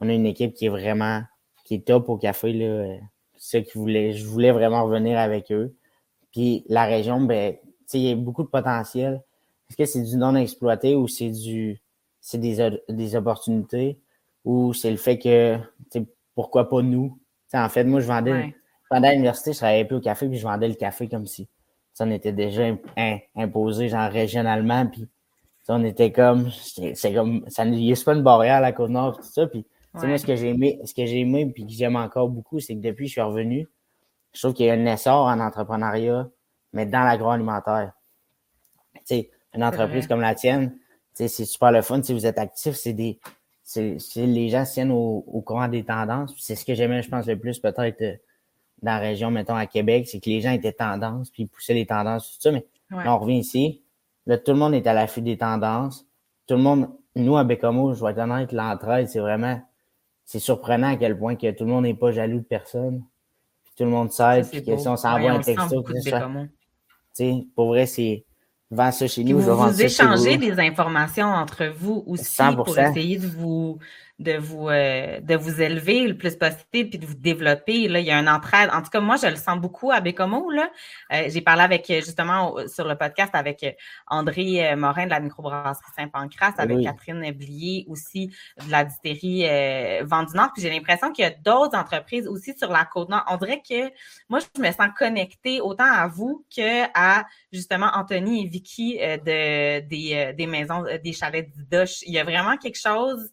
[0.00, 1.22] on a une équipe qui est vraiment
[1.64, 2.52] qui est top au café.
[2.52, 2.96] Là.
[3.36, 5.74] Ceux qui voulaient, je voulais vraiment revenir avec eux.
[6.32, 7.56] Puis la région, ben,
[7.92, 9.22] il y a beaucoup de potentiel.
[9.68, 11.80] Est-ce que c'est du non exploité ou c'est du
[12.20, 13.98] c'est des, des opportunités?
[14.44, 15.58] Ou c'est le fait que
[16.34, 17.18] pourquoi pas nous?
[17.52, 18.54] en fait, moi, je vendais
[18.88, 21.48] pendant l'université, je travaillais peu au café puis je vendais le café comme si
[22.00, 22.64] on était déjà
[23.36, 25.06] imposé, genre régionalement, puis
[25.68, 29.22] on était comme, c'est comme, ça n'y a pas une barrière à la Côte-Nord, tout
[29.22, 29.64] ça, puis
[29.94, 32.74] moi, ce que j'ai aimé, ce que j'ai aimé, puis que j'aime encore beaucoup, c'est
[32.74, 33.68] que depuis que je suis revenu,
[34.32, 36.28] je trouve qu'il y a un essor en entrepreneuriat,
[36.72, 37.92] mais dans l'agroalimentaire.
[38.94, 40.76] Tu sais, une entreprise comme la tienne,
[41.14, 43.18] c'est super le fun, si vous êtes actif, c'est des,
[43.62, 46.34] c'est, les gens se tiennent au, au courant des tendances.
[46.38, 48.20] C'est ce que j'aimais, je pense, le plus peut-être
[48.82, 51.74] dans la région, mettons, à Québec, c'est que les gens étaient tendances, puis ils poussaient
[51.74, 52.50] les tendances, tout ça.
[52.50, 53.82] Mais là, on revient ici.
[54.26, 56.06] Là, tout le monde est à l'affût des tendances.
[56.46, 59.60] Tout le monde, nous, à Bécamo, je vais être honnête, l'entraide, c'est vraiment,
[60.24, 63.04] c'est surprenant à quel point que tout le monde n'est pas jaloux de personne.
[63.80, 66.02] Tout le monde sait, puis que si on s'envoie un texto, tu
[67.14, 68.26] sais, pour vrai, c'est,
[68.70, 69.40] vend ça chez nous.
[69.40, 73.78] Vous, vous échangez des informations entre vous aussi pour essayer de vous
[74.20, 77.88] de vous euh, de vous élever le plus possible puis de vous développer.
[77.88, 78.68] Là, il y a une entraide.
[78.70, 80.50] En tout cas, moi, je le sens beaucoup à Bécomo.
[80.50, 80.70] Là.
[81.12, 83.64] Euh, j'ai parlé avec justement sur le podcast avec
[84.06, 88.28] André Morin de la microbrasserie Saint-Pancras, avec Catherine Blier aussi
[88.64, 90.04] de la distillerie euh,
[90.34, 90.50] Nord.
[90.52, 93.24] Puis j'ai l'impression qu'il y a d'autres entreprises aussi sur la côte nord.
[93.26, 93.90] On dirait que
[94.28, 99.80] moi, je me sens connectée autant à vous que à justement Anthony et Vicky de,
[99.80, 102.02] des, des maisons, des chalets d'Idoche.
[102.02, 103.30] Il y a vraiment quelque chose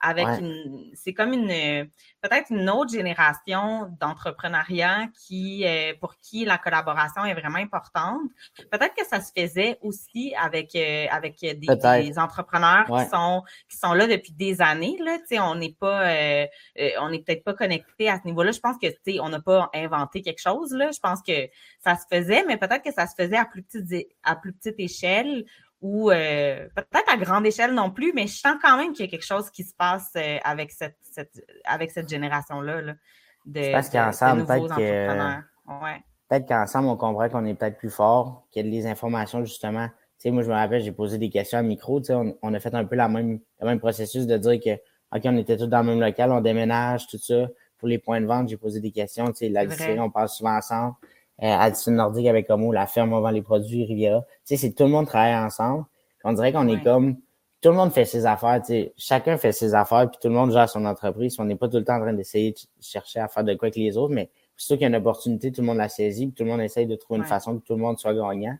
[0.00, 1.88] avec une, c'est comme une,
[2.22, 8.20] peut-être une autre génération d'entrepreneuriat qui, euh, pour qui la collaboration est vraiment importante.
[8.70, 13.92] Peut-être que ça se faisait aussi avec, euh, avec des, entrepreneurs qui sont, qui sont
[13.92, 15.18] là depuis des années, là.
[15.18, 16.46] Tu sais, on n'est pas, euh,
[17.00, 18.52] on n'est peut-être pas connecté à ce niveau-là.
[18.52, 20.90] Je pense que, tu sais, on n'a pas inventé quelque chose, là.
[20.92, 21.48] Je pense que
[21.80, 24.78] ça se faisait, mais peut-être que ça se faisait à plus petite, à plus petite
[24.78, 25.44] échelle
[25.80, 29.08] ou euh, peut-être à grande échelle non plus, mais je sens quand même qu'il y
[29.08, 32.82] a quelque chose qui se passe euh, avec cette, cette, avec cette génération-là.
[32.82, 32.94] Là,
[33.46, 35.08] de, pense qu'ensemble, peut-être que,
[35.84, 36.02] ouais.
[36.28, 39.88] peut-être qu'ensemble, on comprend qu'on est peut-être plus fort, qu'il y a des informations, justement.
[39.88, 42.36] Tu sais, moi, je me rappelle, j'ai posé des questions à micro, tu sais, on,
[42.42, 44.74] on, a fait un peu la même, le même processus de dire que,
[45.16, 47.46] OK, on était tous dans le même local, on déménage, tout ça.
[47.78, 49.62] Pour les points de vente, j'ai posé des questions, tu sais, la
[50.02, 50.94] on passe souvent ensemble
[51.42, 54.22] euh, Nordique avec Homo, la ferme vend les produits, Riviera.
[54.22, 55.84] Tu sais, c'est tout le monde travaille ensemble.
[56.24, 57.16] On dirait qu'on est comme
[57.60, 60.52] tout le monde fait ses affaires, tu chacun fait ses affaires, puis tout le monde
[60.52, 61.36] gère son entreprise.
[61.38, 63.66] On n'est pas tout le temps en train d'essayer de chercher à faire de quoi
[63.66, 66.26] avec les autres, mais sûr qu'il y a une opportunité, tout le monde la saisit,
[66.26, 68.56] puis tout le monde essaye de trouver une façon que tout le monde soit gagnant.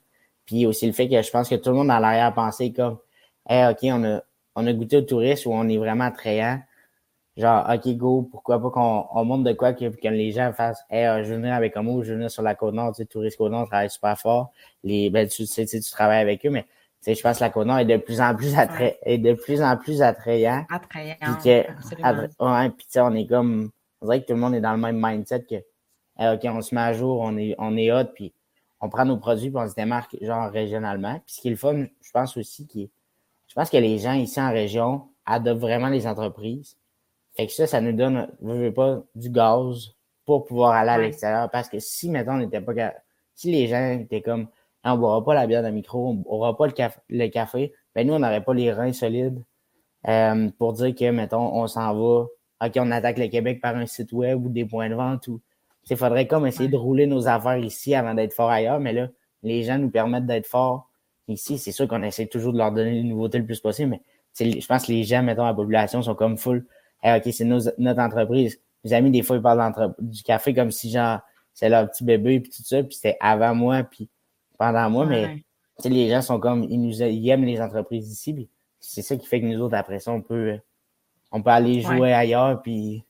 [0.47, 2.99] Puis aussi le fait que je pense que tout le monde a l'arrière-pensée comme
[3.49, 4.23] Hey, OK, on a,
[4.57, 6.61] on a goûté au tourisme où on est vraiment attrayant.
[7.39, 10.85] Genre, OK, go, pourquoi pas qu'on on montre de quoi que, que les gens fassent
[10.91, 13.39] Hey, euh, je vais venir avec Homo, je venir sur la Côte-Nord, tu sais, Touriste
[13.39, 14.51] Côte-Nord travaille super fort.
[14.83, 16.67] Les, ben, tu sais, tu travailles avec eux, mais
[17.01, 19.63] sais, je pense que la Côte-Nord est de plus en plus attrayant, est de plus
[19.63, 20.67] en plus attrayant.
[20.69, 21.15] Attrayant.
[21.21, 21.67] Puis que,
[22.45, 23.71] ouais, puis on est comme,
[24.01, 25.57] on dirait que tout le monde est dans le même mindset que,
[26.19, 28.33] OK, on se met à jour, on est, on est hot, puis
[28.81, 31.21] on prend nos produits, puis on se démarque, genre, régionalement.
[31.25, 32.91] Puis ce qui est le fun, je pense aussi, qui
[33.47, 36.77] je pense que les gens ici en région adoptent vraiment les entreprises.
[37.39, 40.99] Fait que ça, ça nous donne, je veux pas, du gaz pour pouvoir aller à
[40.99, 41.49] l'extérieur.
[41.49, 42.73] Parce que si, mettons, on n'était pas,
[43.37, 44.49] si les gens étaient comme,
[44.83, 47.73] on ne boira pas la bière de micro, on n'aura pas le, café, le café,
[47.95, 49.41] ben nous, on n'aurait pas les reins solides
[50.09, 52.27] euh, pour dire que, mettons, on s'en va,
[52.67, 55.41] OK, on attaque le Québec par un site web ou des points de vente ou.
[55.91, 59.09] Il faudrait comme essayer de rouler nos affaires ici avant d'être fort ailleurs, mais là,
[59.45, 60.91] les gens nous permettent d'être forts
[61.29, 61.57] ici.
[61.57, 64.03] C'est sûr qu'on essaie toujours de leur donner des nouveautés le plus possible, mais
[64.39, 66.67] je pense que les gens, mettons, la population sont comme full.
[67.05, 68.61] OK, c'est notre entreprise.
[68.85, 71.21] Mes amis, des fois, ils parlent du café comme si, genre,
[71.53, 74.09] c'est leur petit bébé, puis tout ça, puis c'était avant moi, puis
[74.59, 75.45] pendant moi, mais
[75.85, 78.49] les gens sont comme, ils nous aiment les entreprises ici,
[78.81, 80.59] c'est ça qui fait que nous autres, après ça, on peut,
[81.33, 83.05] on peut aller jouer ailleurs, puis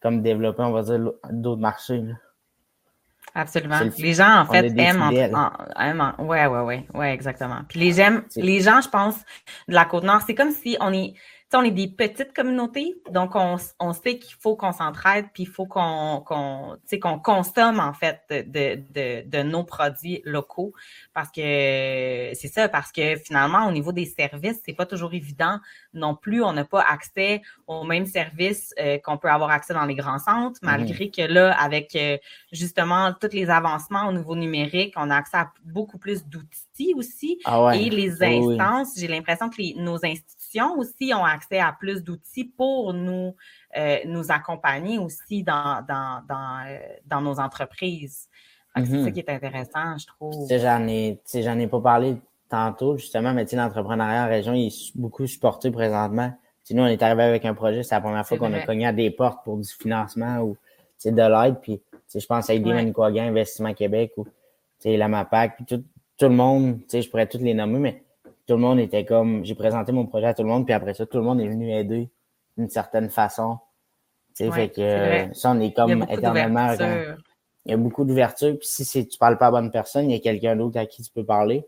[0.00, 2.02] comme développer, on va dire, d'autres marchés.
[3.34, 3.78] Absolument.
[3.98, 5.02] Les gens, en fait, aiment,
[6.00, 7.60] en, ouais, ouais, ouais, ouais, exactement.
[7.68, 9.16] Puis les, gens, les gens, je pense,
[9.68, 11.14] de la Côte-Nord, c'est comme si on est,
[11.54, 15.48] on est des petites communautés, donc on, on sait qu'il faut qu'on s'entraide, puis il
[15.48, 20.72] faut qu'on qu'on qu'on consomme en fait de, de, de, nos produits locaux,
[21.12, 21.40] parce que
[22.34, 25.58] c'est ça, parce que finalement au niveau des services, c'est pas toujours évident
[25.92, 26.42] non plus.
[26.42, 30.18] On n'a pas accès aux mêmes services euh, qu'on peut avoir accès dans les grands
[30.18, 30.70] centres, mhm.
[30.70, 32.16] malgré que là, avec euh,
[32.52, 37.38] justement tous les avancements au niveau numérique, on a accès à beaucoup plus d'outils aussi,
[37.44, 38.94] ah et les instances.
[38.96, 40.39] J'ai l'impression que les, nos institutions
[40.76, 43.34] aussi ont accès à plus d'outils pour nous,
[43.76, 48.28] euh, nous accompagner aussi dans, dans, dans, euh, dans nos entreprises.
[48.76, 49.12] C'est ça mhm.
[49.12, 50.46] qui est intéressant, je trouve.
[50.48, 52.16] J'en ai, j'en ai pas parlé
[52.48, 56.32] tantôt, justement, mais l'entrepreneuriat en région il est beaucoup supporté présentement.
[56.70, 58.92] nous, on est arrivé avec un projet, c'est la première fois qu'on a cogné à
[58.92, 60.56] des portes pour du financement ou
[61.04, 61.60] de l'aide.
[61.60, 61.80] Puis
[62.14, 63.20] je pense à Aider ouais.
[63.20, 64.26] Investissement Québec ou
[64.84, 65.84] la MAPAC, puis tout,
[66.16, 68.04] tout le monde, je pourrais toutes les nommer, mais
[68.50, 70.92] tout le monde était comme, j'ai présenté mon projet à tout le monde, puis après
[70.92, 72.10] ça, tout le monde est venu aider
[72.58, 73.58] d'une certaine façon.
[74.36, 76.74] Tu sais, fait que ça, on est comme éternellement.
[77.64, 80.16] Il y a beaucoup d'ouverture, puis si tu parles pas à bonne personne, il y
[80.16, 81.64] a quelqu'un d'autre à qui tu peux parler.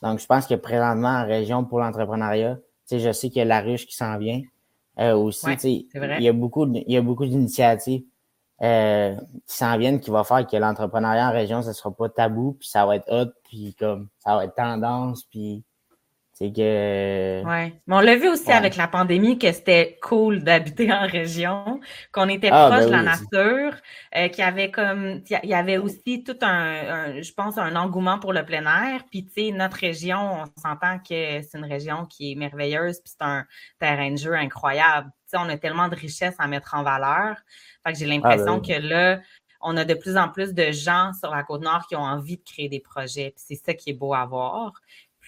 [0.00, 3.42] Donc, je pense que présentement, en région pour l'entrepreneuriat, tu sais, je sais qu'il y
[3.42, 4.40] a la ruche qui s'en vient.
[5.00, 8.04] Euh, aussi, tu sais, il y a beaucoup, il y a beaucoup d'initiatives
[8.62, 9.14] euh,
[9.46, 12.68] qui s'en viennent qui vont faire que l'entrepreneuriat en région, ça sera pas tabou, puis
[12.68, 15.62] ça va être hot, puis comme ça va être tendance, puis
[16.34, 17.44] c'est que.
[17.44, 17.74] Ouais.
[17.86, 22.28] Mais on l'a vu aussi avec la pandémie que c'était cool d'habiter en région, qu'on
[22.28, 23.80] était ah, proche ben de la nature,
[24.16, 25.22] euh, qu'il y avait comme.
[25.28, 29.02] Il y avait aussi tout un, je pense, un engouement pour le plein air.
[29.10, 33.12] Puis, tu sais, notre région, on s'entend que c'est une région qui est merveilleuse, puis
[33.12, 33.44] c'est un
[33.78, 35.10] terrain de jeu incroyable.
[35.24, 37.36] Tu sais, on a tellement de richesses à mettre en valeur.
[37.86, 39.20] Fait que j'ai ah, l'impression ben que là,
[39.62, 42.36] on a de plus en plus de gens sur la côte nord qui ont envie
[42.36, 43.32] de créer des projets.
[43.36, 44.72] Puis c'est ça qui est beau à voir.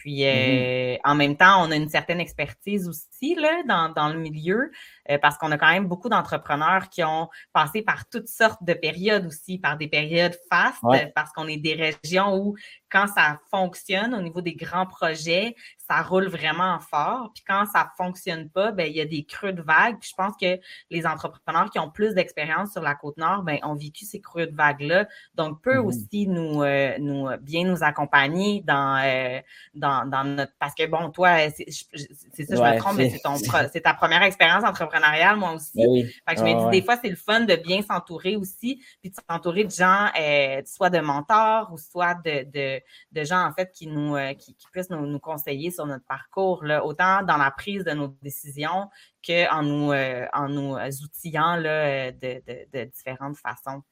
[0.05, 0.97] Puis mm-hmm.
[0.97, 4.71] euh, en même temps, on a une certaine expertise aussi là, dans, dans le milieu.
[5.11, 8.75] Euh, parce qu'on a quand même beaucoup d'entrepreneurs qui ont passé par toutes sortes de
[8.75, 10.83] périodes aussi, par des périodes fastes,
[11.15, 12.55] parce qu'on est des régions où
[12.95, 17.31] quand ça fonctionne au niveau des grands projets, ça roule vraiment fort.
[17.35, 19.99] Puis quand ça fonctionne pas, ben il y a des creux de vagues.
[20.01, 20.59] Puis je pense que
[20.91, 24.47] les entrepreneurs qui ont plus d'expérience sur la côte nord, ben ont vécu ces creux
[24.47, 25.87] de vagues là, donc peuvent mm-hmm.
[25.87, 29.41] aussi nous euh, nous bien nous accompagner dans euh,
[29.75, 33.37] dans dans notre parce que bon toi c'est ça je me trompe mais c'est ton
[33.73, 34.95] c'est ta première expérience entrepreneur
[35.37, 35.73] moi aussi.
[35.75, 38.83] Ben fait que je me dis, des fois, c'est le fun de bien s'entourer aussi,
[39.01, 42.81] puis de s'entourer de gens, euh, soit de mentors ou soit de, de,
[43.13, 46.05] de gens, en fait, qui nous euh, qui, qui, puissent nous, nous, conseiller sur notre
[46.05, 48.89] parcours, là, autant dans la prise de nos décisions
[49.27, 53.83] qu'en nous, euh, en nous outillant là, de, de, de, différentes façons.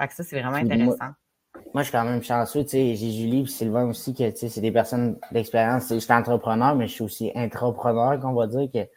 [0.00, 1.12] Fait que ça, c'est vraiment intéressant.
[1.72, 4.36] Moi, je suis quand même chanceux, tu sais, j'ai Julie et Sylvain aussi, que, tu
[4.36, 5.88] sais, c'est des personnes d'expérience.
[5.88, 8.88] Je suis entrepreneur, mais je suis aussi intrapreneur, qu'on va dire, que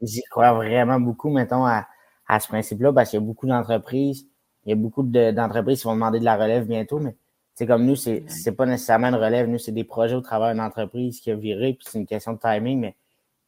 [0.00, 1.86] J'y crois vraiment beaucoup, mettons, à,
[2.28, 4.28] à ce principe-là, parce qu'il y a beaucoup d'entreprises,
[4.64, 7.16] il y a beaucoup d'entreprises qui vont demander de la relève bientôt, mais
[7.58, 10.52] c'est comme nous, c'est c'est pas nécessairement une relève, nous, c'est des projets au travers
[10.52, 12.94] d'une entreprise qui a viré, puis c'est une question de timing, mais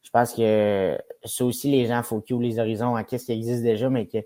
[0.03, 3.63] je pense que ça aussi, les gens, faut qu'ils les horizons à qu'est-ce qui existe
[3.63, 4.17] déjà, mais que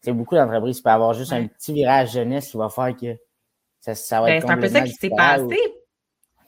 [0.00, 3.16] c'est beaucoup d'entreprises qui peuvent avoir juste un petit virage jeunesse qui va faire que
[3.80, 5.58] ça, ça va ben, être C'est un peu ça qui s'est passé.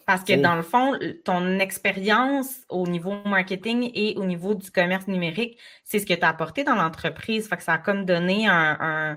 [0.07, 5.09] Parce que dans le fond, ton expérience au niveau marketing et au niveau du commerce
[5.09, 7.48] numérique, c'est ce que tu as apporté dans l'entreprise.
[7.48, 9.16] Fait que ça a comme donné un, un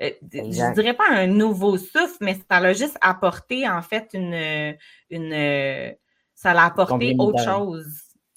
[0.00, 4.76] euh, je dirais pas un nouveau souffle, mais ça l'a juste apporté en fait une,
[5.10, 5.96] une
[6.34, 7.86] ça l'a apporté autre chose.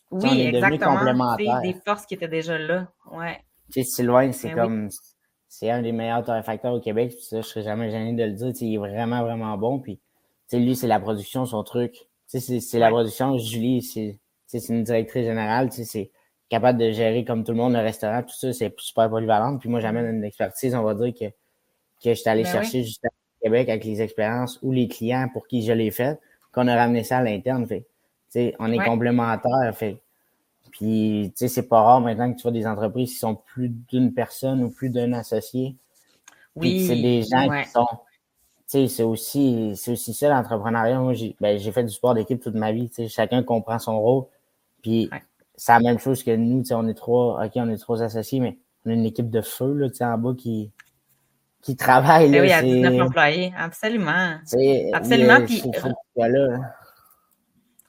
[0.10, 1.36] Oui, exactement.
[1.38, 2.88] Des forces qui étaient déjà là.
[3.12, 3.40] Ouais.
[3.72, 4.90] Tu sais, Sylvain, c'est ben comme
[5.48, 7.12] c'est un des meilleurs torréfacteurs au Québec.
[7.16, 8.52] Puis ça, je serais jamais gêné de le dire.
[8.62, 9.80] il est vraiment, vraiment bon.
[9.80, 10.00] Puis
[10.52, 11.96] lui, c'est la production, son truc.
[12.26, 13.38] C'est la production.
[13.38, 15.72] Julie, c'est une directrice générale.
[15.72, 16.12] C'est
[16.50, 19.58] capable de gérer comme tout le monde le restaurant, tout ça, c'est super polyvalent.
[19.58, 21.34] Puis moi, j'amène une expertise, on va dire, que,
[22.04, 25.28] que je suis allé ben chercher juste au Québec avec les expériences ou les clients
[25.32, 26.20] pour qui je l'ai fait,
[26.52, 27.66] qu'on a ramené ça à l'interne.
[27.68, 27.86] Fait,
[28.60, 29.76] on est complémentaires.
[29.76, 29.98] Fait,
[30.72, 33.70] puis, tu sais, c'est pas rare maintenant que tu vois des entreprises qui sont plus
[33.70, 35.76] d'une personne ou plus d'un associé.
[36.56, 36.86] Oui.
[36.86, 37.88] c'est des gens qui sont
[38.88, 41.00] c'est aussi, c'est aussi ça l'entrepreneuriat.
[41.00, 42.90] Moi, j'ai ben, fait du sport d'équipe toute ma vie.
[43.10, 44.26] Chacun comprend son rôle.
[44.82, 45.10] Puis
[45.58, 46.64] c'est la même chose que nous.
[46.72, 49.74] On est trois, OK, on est trois associés, mais on a une équipe de feu
[49.74, 50.72] là, en bas qui,
[51.62, 52.30] qui travaille.
[52.30, 54.40] Ben là, oui, il y a 19 employés, absolument.
[54.94, 55.46] Absolument.
[55.46, 55.64] Puis,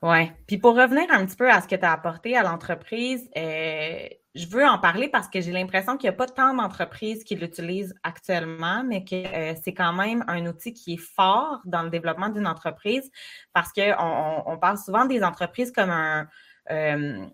[0.03, 0.33] oui.
[0.47, 4.09] Puis pour revenir un petit peu à ce que tu as apporté à l'entreprise, euh,
[4.35, 7.37] je veux en parler parce que j'ai l'impression qu'il n'y a pas tant d'entreprises qui
[7.37, 11.91] l'utilisent actuellement, mais que euh, c'est quand même un outil qui est fort dans le
[11.91, 13.11] développement d'une entreprise
[13.53, 16.27] parce qu'on on, parle souvent des entreprises comme un,
[16.71, 17.27] euh,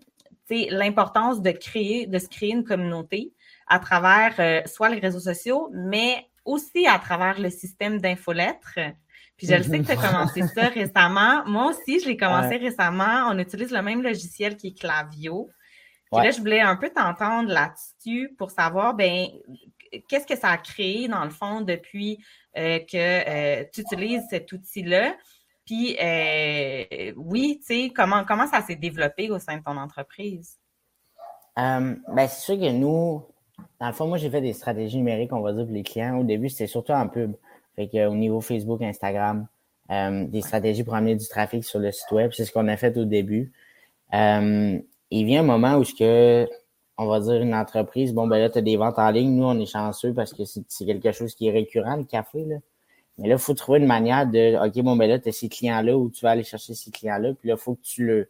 [0.49, 3.33] l'importance de créer, de se créer une communauté
[3.67, 8.79] à travers euh, soit les réseaux sociaux, mais aussi à travers le système d'infolettres.
[9.37, 11.45] Puis je le sais que tu as commencé ça récemment.
[11.45, 13.29] Moi aussi, je l'ai commencé récemment.
[13.29, 15.49] On utilise le même logiciel qui est Clavio.
[16.11, 19.27] Puis là, je voulais un peu t'entendre là-dessus pour savoir, ben,
[20.07, 22.23] qu'est-ce que ça a créé, dans le fond, depuis
[22.57, 25.15] euh, que euh, tu utilises cet outil-là.
[25.65, 30.57] Puis, euh, oui, tu sais, comment, comment ça s'est développé au sein de ton entreprise?
[31.55, 33.25] ben, c'est sûr que nous,
[33.79, 36.19] dans le fond, moi, j'ai fait des stratégies numériques, on va dire, pour les clients.
[36.19, 37.33] Au début, c'était surtout en pub.
[37.75, 39.47] Fait que, au niveau Facebook, Instagram,
[39.89, 42.31] des stratégies pour amener du trafic sur le site web.
[42.33, 43.51] C'est ce qu'on a fait au début
[45.11, 46.47] il vient un moment où ce que
[46.97, 49.45] on va dire une entreprise, bon ben là, tu as des ventes en ligne, nous
[49.45, 52.43] on est chanceux parce que c'est quelque chose qui est récurrent, le café.
[52.43, 52.57] Là.
[53.17, 55.49] Mais là, il faut trouver une manière de OK, bon ben là, tu as ces
[55.49, 58.29] clients-là où tu vas aller chercher ces clients-là, puis là, il faut que tu le.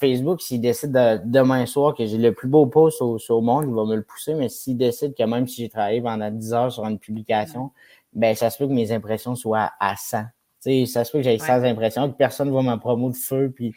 [0.00, 0.92] Facebook, s'il décide
[1.24, 4.02] demain soir que j'ai le plus beau post au, au, monde, il va me le
[4.02, 7.72] pousser, mais s'il décide que même si j'ai travaillé pendant 10 heures sur une publication,
[8.12, 10.24] ben ça se peut que mes impressions soient à 100.
[10.60, 13.16] sais, ça se peut que j'ai 100 impressions, que personne ne voit ma promo de
[13.16, 13.74] feu, puis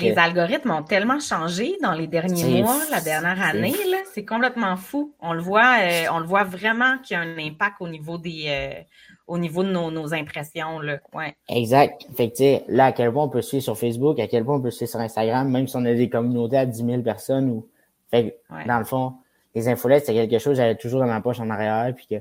[0.00, 3.74] les algorithmes ont tellement changé dans les derniers mois, la dernière année,
[4.12, 5.14] c'est complètement fou.
[5.20, 8.18] On le voit, euh, on le voit vraiment qu'il y a un impact au niveau
[8.18, 8.82] des euh,
[9.26, 10.80] au niveau de nos, impressions.
[10.80, 10.98] Là.
[11.14, 11.34] Ouais.
[11.48, 12.06] Exact.
[12.16, 14.60] Fait que, là, à quel point on peut suivre sur Facebook, à quel point on
[14.60, 17.48] peut suivre sur Instagram, même si on a des communautés à 10 000 personnes.
[17.48, 17.66] Ou...
[18.10, 19.14] Fait dans le fond,
[19.54, 22.16] les infolettes, c'est quelque chose que j'avais toujours dans ma poche en arrière, puis que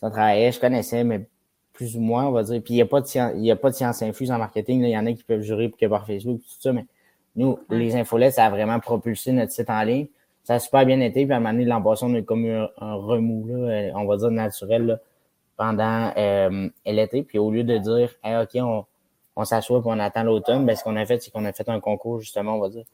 [0.00, 1.28] ça travaillait, je connaissais, mais
[1.72, 2.60] plus ou moins, on va dire.
[2.62, 4.38] Puis il n'y a pas de science, il y a pas de science infuse en
[4.38, 4.82] marketing.
[4.82, 6.86] Il y en a qui peuvent jurer que par Facebook, tout ça, mais
[7.36, 10.06] nous, les infolettes, ça a vraiment propulsé notre site en ligne.
[10.44, 11.24] Ça a super bien été.
[11.24, 13.90] Puis à un moment donné, l'an passé, on a comme un, un remous, là, euh,
[13.94, 15.00] on va dire naturel,
[15.56, 17.22] pendant euh, l'été.
[17.22, 18.84] Puis au lieu de dire, OK, on,
[19.36, 21.68] on s'assoit et on attend l'automne, ben, ce qu'on a fait, c'est qu'on a fait
[21.68, 22.84] un concours, justement, on va dire,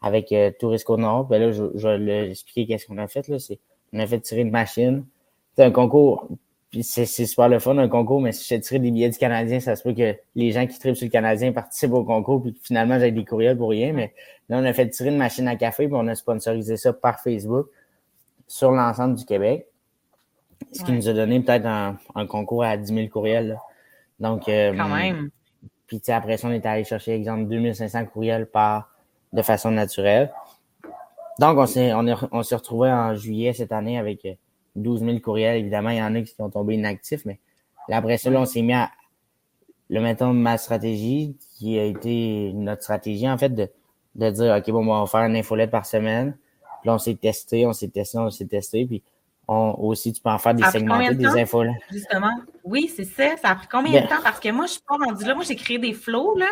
[0.00, 1.24] avec euh, Tourisco Nord.
[1.24, 3.26] Ben là, je, je vais l'expliquer qu'est-ce qu'on a fait.
[3.28, 3.38] Là.
[3.38, 3.58] C'est,
[3.92, 5.04] on a fait tirer une machine.
[5.56, 6.28] C'est un concours
[6.82, 9.74] c'est super le fun, un concours, mais si j'ai tiré des billets du Canadien, ça
[9.74, 12.98] se peut que les gens qui tripent sur le Canadien participent au concours, puis finalement,
[12.98, 13.92] j'ai des courriels pour rien.
[13.92, 14.14] Mais
[14.48, 17.20] là, on a fait tirer une machine à café, puis on a sponsorisé ça par
[17.20, 17.68] Facebook
[18.46, 19.66] sur l'ensemble du Québec.
[20.72, 23.58] Ce qui nous a donné peut-être un, concours à 10 000 courriels.
[24.20, 25.30] Donc, euh, Quand même.
[25.86, 28.90] Puis après ça, on est allé chercher, exemple, 2500 courriels par
[29.32, 30.30] de façon naturelle.
[31.38, 34.26] Donc, on s'est on, on s'est retrouvé en juillet cette année avec
[34.78, 37.38] 12 000 courriels, évidemment, il y en a qui sont tombés inactifs, mais
[37.90, 38.90] après ça, on s'est mis à,
[39.88, 43.68] le mettons, ma stratégie, qui a été notre stratégie, en fait, de,
[44.14, 46.36] de dire, OK, bon, on va faire une infolette par semaine.
[46.80, 49.02] Puis là, on s'est testé, on s'est testé, on s'est testé, puis
[49.48, 51.62] aussi, tu peux en faire des segmentés, des infos.
[51.62, 51.72] Là.
[51.90, 52.38] Justement.
[52.64, 53.36] Oui, c'est ça.
[53.38, 54.20] Ça a pris combien de temps?
[54.22, 55.34] Parce que moi, je suis pas rendue là.
[55.34, 56.48] Moi, j'ai créé des flows, là.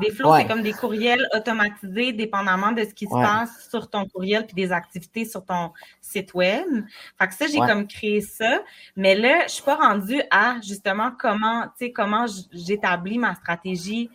[0.00, 4.06] Des flows, c'est comme des courriels automatisés, dépendamment de ce qui se passe sur ton
[4.06, 5.70] courriel puis des activités sur ton
[6.00, 6.66] site web.
[7.20, 8.60] Fait que ça, j'ai comme créé ça.
[8.96, 14.10] Mais là, je suis pas rendue à, justement, comment, tu sais, comment j'établis ma stratégie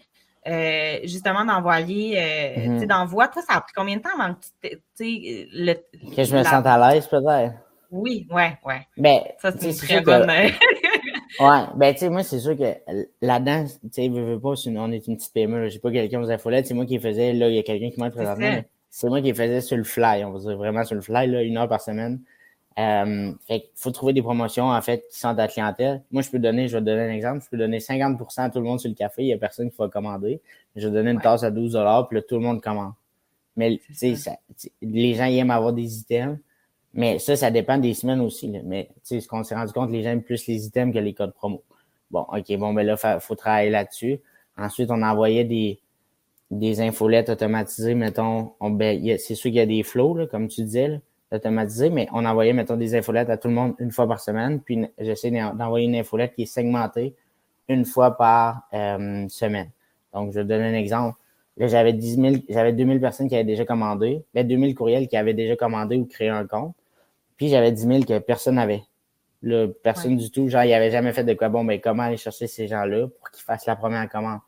[0.47, 2.88] euh, justement d'envoyer, euh, tu sais, mm-hmm.
[2.88, 3.27] d'envoi.
[3.27, 5.73] Toi, ça a pris combien de temps avant que tu sais, le.
[6.15, 7.53] Que je me sente à l'aise, peut-être?
[7.91, 8.88] Oui, ouais, ouais.
[8.97, 10.30] Ben, ça, c'est une très bonne.
[10.30, 12.75] ouais, ben, tu sais, moi, c'est sûr que
[13.21, 16.67] là-dedans, tu sais, veux, pas, on est une petite PME, j'ai pas quelqu'un aux infolettes,
[16.67, 19.34] c'est moi qui faisais, là, il y a quelqu'un qui m'aide présentement, c'est moi qui
[19.34, 21.82] faisais sur le fly, on va dire vraiment sur le fly, là, une heure par
[21.82, 22.21] semaine.
[22.78, 26.02] Euh, fait qu'il faut trouver des promotions, en fait, qui sont à la clientèle.
[26.12, 28.49] Moi, je peux donner, je vais te donner un exemple, je peux donner 50% à
[28.49, 30.39] tout le monde sur le café, il n'y a personne qui va commander.
[30.75, 31.71] Je vais donner une tasse à 12
[32.08, 32.93] puis là, tout le monde commande.
[33.58, 34.39] Mais, tu sais,
[34.82, 36.38] les gens aiment avoir des items.
[36.93, 38.52] Mais ça, ça dépend des semaines aussi.
[38.52, 38.60] Là.
[38.63, 41.34] Mais, ce qu'on s'est rendu compte, les gens aiment plus les items que les codes
[41.34, 41.63] promo.
[42.12, 44.19] Bon, OK, bon, ben là, il faut travailler là-dessus.
[44.58, 45.80] Ensuite, on envoyait des,
[46.49, 48.54] des infolettes automatisées, mettons.
[48.62, 50.88] Ben, c'est sûr qu'il y a des flows, comme tu disais.
[50.88, 50.97] Là
[51.32, 54.62] automatisé, mais on envoyait, mettons, des infolettes à tout le monde une fois par semaine.
[54.62, 57.15] Puis j'essaie d'envoyer une infolette qui est segmentée
[57.67, 59.69] une fois par euh, semaine.
[60.13, 61.17] Donc, je vais donner un exemple.
[61.60, 65.17] Là, j'avais 10 000, j'avais 2000 personnes qui avaient déjà commandé, mais 2000 courriels qui
[65.17, 66.74] avaient déjà commandé ou créé un compte.
[67.38, 68.84] Puis j'avais 10 000 que personne n'avait.
[69.41, 70.48] Là, personne du tout.
[70.50, 71.50] Genre, il avait jamais fait de quoi.
[71.50, 74.39] Bon, ben, comment aller chercher ces gens-là pour qu'ils fassent la première commande?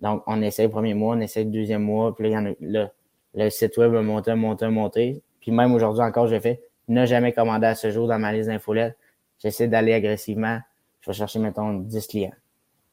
[0.00, 2.38] Donc, on essaie le premier mois, on essaie le deuxième mois, puis là, il y
[2.38, 2.90] en a, là,
[3.34, 5.22] le site web a monté, monté, monté.
[5.40, 8.48] Puis même aujourd'hui encore, j'ai fait n'a jamais commandé à ce jour dans ma liste
[8.48, 8.96] d'infolettes.
[9.38, 10.58] J'essaie d'aller agressivement.
[11.00, 12.34] Je vais chercher, mettons, 10 clients.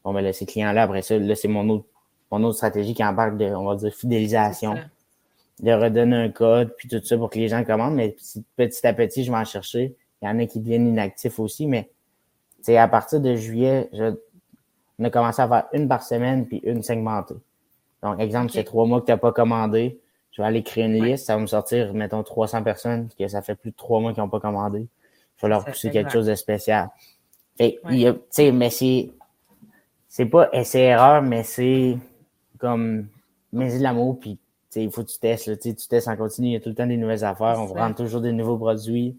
[0.04, 1.86] Bon, ben là, ces clients-là, après ça, là, c'est mon autre,
[2.32, 4.76] mon autre stratégie qui embarque de, on va dire, fidélisation.
[5.60, 7.96] De redonner un code, puis tout ça pour que les gens commandent.
[7.96, 8.16] Mais
[8.56, 9.96] petit à petit, je vais en chercher.
[10.22, 11.90] Il y en a qui deviennent inactifs aussi, mais
[12.62, 14.16] c'est à partir de juillet, je,
[15.00, 17.36] on a commencé à faire une par semaine puis une segmentée.
[18.04, 20.00] Donc, exemple, c'est trois mois que tu n'as pas commandé
[20.38, 23.42] je vais aller créer une liste, ça va me sortir, mettons, 300 personnes, que ça
[23.42, 24.86] fait plus de trois mois qu'ils n'ont pas commandé.
[25.38, 26.90] Je vais leur pousser quelque chose de spécial.
[27.58, 29.10] Fait, tu sais, mais c'est,
[30.08, 31.98] c'est pas essai-erreur, mais c'est
[32.58, 33.08] comme,
[33.54, 34.38] mais de l'amour, puis,
[34.72, 36.70] tu il faut que tu testes, là, tu testes en continu, il y a tout
[36.70, 39.18] le temps des nouvelles affaires, on prend toujours des nouveaux produits.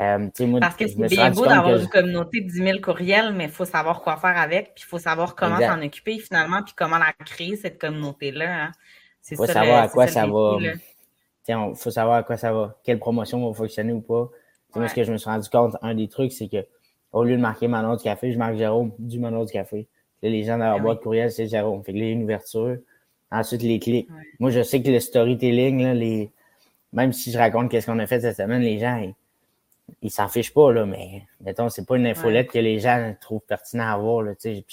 [0.00, 3.44] Euh, moi, Parce que c'est bien beau d'avoir une communauté de 10 000 courriels, mais
[3.44, 6.74] il faut savoir quoi faire avec, puis il faut savoir comment s'en occuper finalement, puis
[6.76, 8.64] comment la créer, cette communauté-là.
[8.64, 8.72] Hein.
[9.30, 10.58] Il faut savoir à quoi ça, va.
[11.48, 12.78] Il faut savoir à quoi ça va.
[12.82, 14.30] Quelle promotion va fonctionner ou pas.
[14.74, 16.66] Moi, ce que je me suis rendu compte, un des trucs, c'est que
[17.12, 19.86] au lieu de marquer Manon du café, je marque Jérôme du Manon du café.
[20.30, 21.82] Les gens dans leur ah boîte courriel, c'est Jérôme.
[21.82, 22.76] Fait que là, une ouverture.
[23.30, 24.08] Ensuite, les clics.
[24.38, 26.30] Moi, je sais que le storytelling, là, les...
[26.92, 29.02] même si je raconte qu'est-ce qu'on a fait cette semaine, les gens,
[30.02, 33.40] ils s'en fichent pas, là, mais mettons, c'est pas une infolette que les gens trouvent
[33.40, 34.24] pertinent à avoir.
[34.38, 34.64] C'est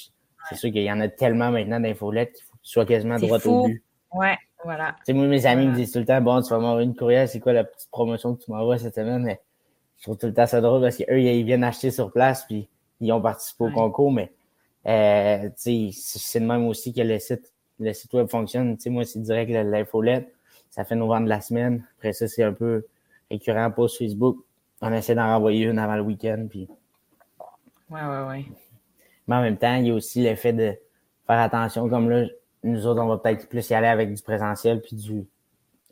[0.55, 3.39] sûr qu'il y en a tellement maintenant d'infolettes qu'il faut que tu sois quasiment droit
[3.45, 3.83] au but.
[4.13, 4.95] Ouais, voilà.
[4.99, 6.95] Tu sais, moi, mes amis me disent tout le temps, bon, tu vas m'envoyer une
[6.95, 9.23] courrière, c'est quoi la petite promotion que tu m'envoies cette semaine?
[9.23, 9.39] Mais
[9.97, 12.67] je trouve tout le temps ça drôle parce qu'eux, ils viennent acheter sur place, puis
[12.99, 14.31] ils ont participé au concours, mais
[14.89, 18.75] euh, c'est le même aussi que le site, le site web fonctionne.
[18.87, 20.33] Moi, c'est direct l'infolette.
[20.71, 21.85] Ça fait nos ventes de la semaine.
[21.97, 22.85] Après ça, c'est un peu
[23.29, 24.37] récurrent post Facebook.
[24.81, 26.67] On essaie d'en renvoyer une avant le week-end, puis...
[27.89, 28.45] Ouais, ouais, ouais.
[29.27, 30.73] Mais en même temps, il y a aussi l'effet de
[31.27, 31.89] faire attention.
[31.89, 32.25] Comme là,
[32.63, 35.27] nous autres, on va peut-être plus y aller avec du présentiel puis du,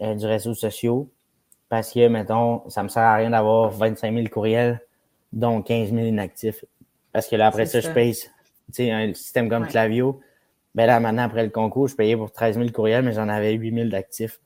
[0.02, 1.06] euh, du réseau social.
[1.70, 4.82] Parce que, mettons, ça me sert à rien d'avoir 25 000 courriels,
[5.34, 6.64] dont 15 000 inactifs.
[7.12, 8.16] Parce que là, après ça, je paye,
[8.80, 10.22] un système comme Clavio.
[10.76, 13.54] Ben là, maintenant, après le concours, je payais pour 13 000 courriels, mais j'en avais
[13.54, 14.40] 8 000 d'actifs.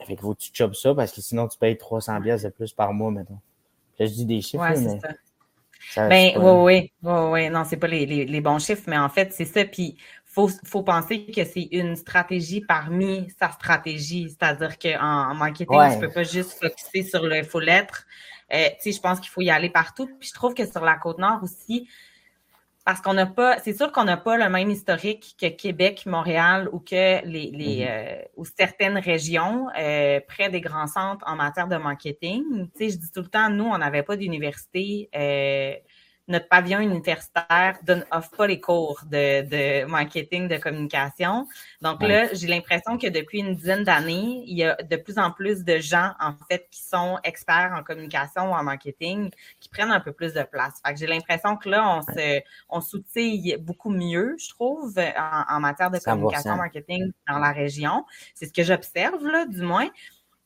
[0.00, 2.48] Fait qu'il faut que tu chopes ça parce que sinon, tu payes 300 pièces de
[2.48, 3.38] plus par mois, mettons.
[3.98, 4.98] Là, je dis des chiffres, ouais, mais...
[5.94, 6.08] Ça.
[6.08, 7.50] ben, oui, oui, oui, oui.
[7.50, 9.64] Non, c'est pas les, les, les, bons chiffres, mais en fait, c'est ça.
[9.64, 14.28] Puis, faut, faut penser que c'est une stratégie parmi sa stratégie.
[14.30, 18.06] C'est-à-dire qu'en marketing, tu peux pas juste focuser sur le faux lettre.
[18.52, 20.06] Euh, tu sais, je pense qu'il faut y aller partout.
[20.18, 21.88] Puis je trouve que sur la côte nord aussi,
[22.84, 26.68] parce qu'on n'a pas, c'est sûr qu'on n'a pas le même historique que Québec, Montréal
[26.72, 27.88] ou que les, les mm-hmm.
[27.88, 32.68] euh, ou certaines régions euh, près des grands centres en matière de marketing.
[32.76, 35.08] Tu sais, je dis tout le temps, nous, on n'avait pas d'université.
[35.14, 35.74] Euh,
[36.32, 41.46] notre pavillon universitaire donne offre pas les cours de, de marketing, de communication.
[41.82, 45.30] Donc là, j'ai l'impression que depuis une dizaine d'années, il y a de plus en
[45.30, 49.30] plus de gens, en fait, qui sont experts en communication ou en marketing,
[49.60, 50.80] qui prennent un peu plus de place.
[50.84, 55.60] Fait que j'ai l'impression que là, on se, on s'outille beaucoup mieux, je trouve, en,
[55.60, 58.04] matière de communication, marketing dans la région.
[58.34, 59.88] C'est ce que j'observe, là, du moins.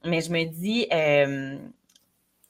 [0.04, 1.58] Mais je me dis, euh,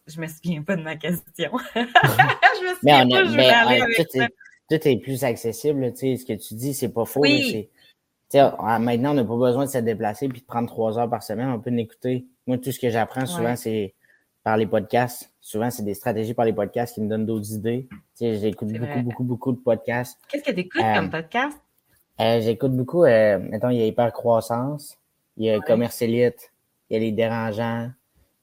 [0.06, 1.50] je me souviens pas de ma question.
[1.74, 4.28] je me souviens mais pas, je mais, aller avec tout, est,
[4.70, 7.20] tout, est, plus accessible, tu sais, ce que tu dis, c'est pas faux.
[7.20, 7.68] Oui.
[8.32, 11.48] maintenant, on n'a pas besoin de se déplacer puis de prendre trois heures par semaine.
[11.48, 12.26] On peut l'écouter.
[12.46, 13.94] Moi, tout ce que j'apprends souvent, c'est
[14.46, 15.32] par les podcasts.
[15.40, 17.88] Souvent, c'est des stratégies par les podcasts qui me donnent d'autres idées.
[17.90, 20.20] Tu sais, j'écoute beaucoup, beaucoup, beaucoup de podcasts.
[20.28, 21.58] Qu'est-ce que tu écoutes comme euh, podcast?
[22.20, 24.96] Euh, j'écoute beaucoup, euh, mettons, il y a Hyper Croissance,
[25.36, 26.52] il y a Commerce Elite,
[26.88, 27.90] il y a Les Dérangeants,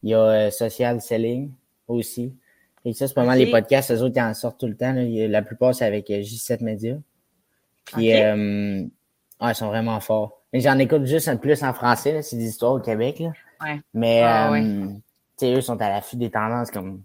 [0.04, 1.51] il y a euh, Social Selling
[1.88, 2.34] aussi.
[2.86, 4.93] Et ça, c'est pas mal les podcasts, eux autres, ils en sortent tout le temps.
[4.93, 6.97] La plupart, c'est avec J7 Media.
[7.86, 8.89] Puis, ouais,
[9.41, 10.41] ils sont vraiment forts.
[10.51, 13.20] Mais j'en écoute juste un plus en français, c'est des histoires au Québec.
[13.20, 13.32] Là.
[13.62, 13.80] Ouais.
[13.93, 15.01] Mais, ah, tu
[15.38, 17.01] sais, eux sont à l'affût des tendances comme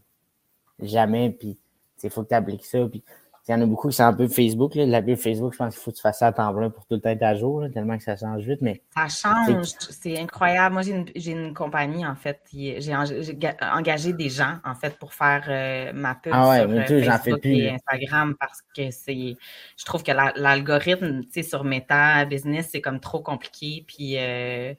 [0.80, 1.30] jamais.
[1.30, 1.56] Puis,
[2.02, 2.84] il faut que tu appliques ça.
[2.86, 3.02] Puis,
[3.48, 4.74] il y en a beaucoup qui sont un peu Facebook.
[4.74, 4.84] Là.
[4.84, 6.84] La pub Facebook, je pense qu'il faut que tu fasses ça à temps plein pour
[6.84, 8.60] tout le temps être à jour, tellement que ça change vite.
[8.60, 10.74] Mais ça change, c'est incroyable.
[10.74, 12.40] Moi, j'ai une, une, compagnie, en fait.
[12.52, 17.40] J'ai engagé des gens, en fait, pour faire euh, ma pub ah sur euh, Facebook
[17.44, 19.36] et Instagram parce que c'est.
[19.78, 23.84] Je trouve que l'algorithme, tu sais, sur Meta Business, c'est comme trop compliqué.
[23.86, 24.16] Puis.
[24.18, 24.74] Euh,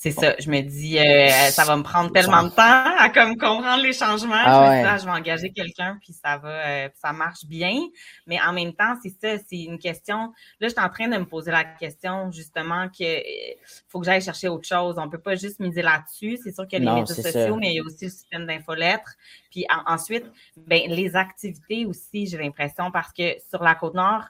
[0.00, 0.36] c'est ça.
[0.38, 3.92] Je me dis, euh, ça va me prendre tellement de temps à comme comprendre les
[3.92, 4.34] changements.
[4.36, 7.44] Ah je me dis, ah, je vais engager quelqu'un, puis ça va, euh, ça marche
[7.46, 7.80] bien.
[8.24, 10.32] Mais en même temps, c'est ça, c'est une question.
[10.60, 13.54] Là, je suis en train de me poser la question justement que euh,
[13.88, 14.94] faut que j'aille chercher autre chose.
[14.98, 16.38] On peut pas juste miser là-dessus.
[16.44, 18.46] C'est sûr qu'il y a les réseaux sociaux, mais il y a aussi le système
[18.46, 19.16] d'infolettres.
[19.50, 20.26] Puis ensuite,
[20.56, 24.26] ben les activités aussi, j'ai l'impression, parce que sur la côte nord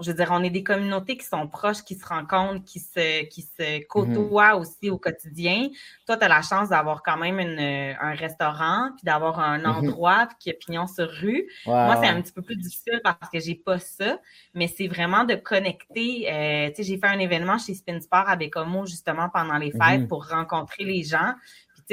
[0.00, 3.24] je veux dire, on est des communautés qui sont proches, qui se rencontrent, qui se,
[3.24, 4.60] qui se côtoient mhm.
[4.60, 5.68] aussi au quotidien.
[6.06, 9.66] Toi, tu as la chance d'avoir quand même un restaurant, puis d'avoir un mhm.
[9.66, 11.46] endroit qui est pignon sur rue.
[11.66, 14.18] Moi, c'est un petit peu plus difficile parce que j'ai pas ça,
[14.54, 16.30] mais c'est vraiment de connecter.
[16.30, 19.70] Euh, tu sais, j'ai fait un événement chez Spin Sport à Bécomo justement pendant les
[19.70, 20.08] fêtes mhm.
[20.08, 21.34] pour rencontrer les gens.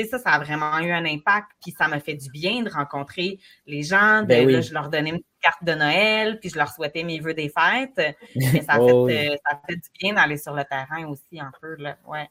[0.05, 1.47] Ça, ça a vraiment eu un impact.
[1.61, 4.21] Puis ça m'a fait du bien de rencontrer les gens.
[4.21, 7.33] De, ben je leur donnais une carte de Noël, puis je leur souhaitais mes vœux
[7.33, 8.15] des fêtes.
[8.35, 11.51] Mais ça, oh fait, euh, ça fait du bien d'aller sur le terrain aussi un
[11.61, 11.75] peu.
[11.75, 11.97] Là.
[12.07, 12.27] Ouais.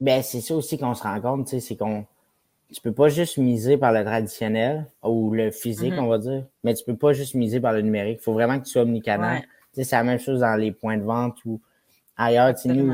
[0.00, 2.06] Ben, c'est ça aussi qu'on se rend compte, c'est qu'on
[2.72, 6.00] tu peux pas juste miser par le traditionnel ou le physique, mm-hmm.
[6.00, 8.18] on va dire, mais tu peux pas juste miser par le numérique.
[8.20, 9.42] Il faut vraiment que tu sois omnicanal.
[9.72, 11.60] C'est la même chose dans les points de vente ou
[12.16, 12.52] ailleurs.
[12.64, 12.92] Nous,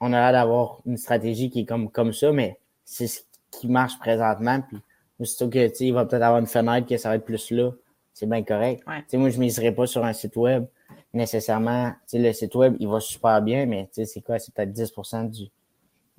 [0.00, 3.20] on a l'air d'avoir une stratégie qui est comme, comme ça, mais c'est ce
[3.52, 4.60] qui marche présentement.
[4.62, 4.78] Puis,
[5.20, 7.70] aussitôt que, tu il va peut-être avoir une fenêtre que ça va être plus là
[8.12, 8.84] c'est bien correct.
[9.08, 10.66] sais Moi, je ne miserais pas sur un site web
[11.14, 11.92] nécessairement.
[12.12, 14.38] le site web, il va super bien, mais c'est quoi?
[14.38, 14.92] C'est peut-être 10
[15.30, 15.44] du,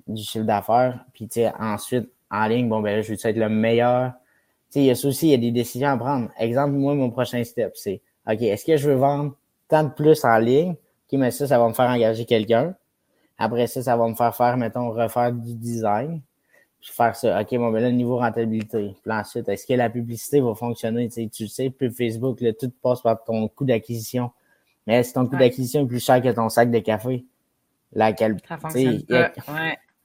[0.08, 1.04] du chiffre d'affaires.
[1.12, 1.28] Puis
[1.58, 4.12] ensuite, en ligne, bon, ben là, je veux être le meilleur?
[4.74, 6.30] Il y a ça aussi, il y a des décisions à prendre.
[6.38, 9.36] Exemple, moi, mon prochain step, c'est OK, est-ce que je veux vendre
[9.68, 10.72] tant de plus en ligne?
[10.72, 12.74] OK, mais ça, ça va me faire engager quelqu'un.
[13.38, 16.20] Après ça, ça va me faire faire, mettons, refaire du design
[16.92, 17.40] faire ça.
[17.40, 18.94] OK, bon, ben là, niveau rentabilité.
[19.02, 21.08] Puis ensuite, est-ce que la publicité va fonctionner?
[21.08, 24.30] Tu sais, tu sais plus Facebook, là, tout passe par ton coût d'acquisition.
[24.86, 27.24] Mais si ton coût d'acquisition est plus cher que ton sac de café?
[27.94, 28.14] Ouais.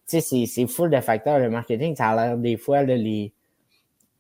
[0.08, 1.40] Tu sais, c'est full de facteurs.
[1.40, 3.34] Le marketing, ça a l'air des fois, là, les,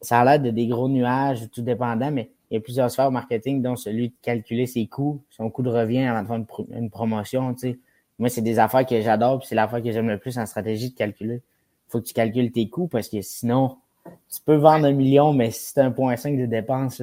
[0.01, 3.07] ça a l'air de des gros nuages, tout dépendant, mais il y a plusieurs sphères
[3.07, 6.65] au marketing, dont celui de calculer ses coûts, son coût de revient avant de faire
[6.71, 7.79] une, promotion, tu sais.
[8.17, 10.89] Moi, c'est des affaires que j'adore, puis c'est l'affaire que j'aime le plus en stratégie
[10.91, 11.41] de calculer
[11.89, 15.51] faut que tu calcules tes coûts parce que sinon, tu peux vendre un million, mais
[15.51, 17.01] si as 1,5 de dépenses,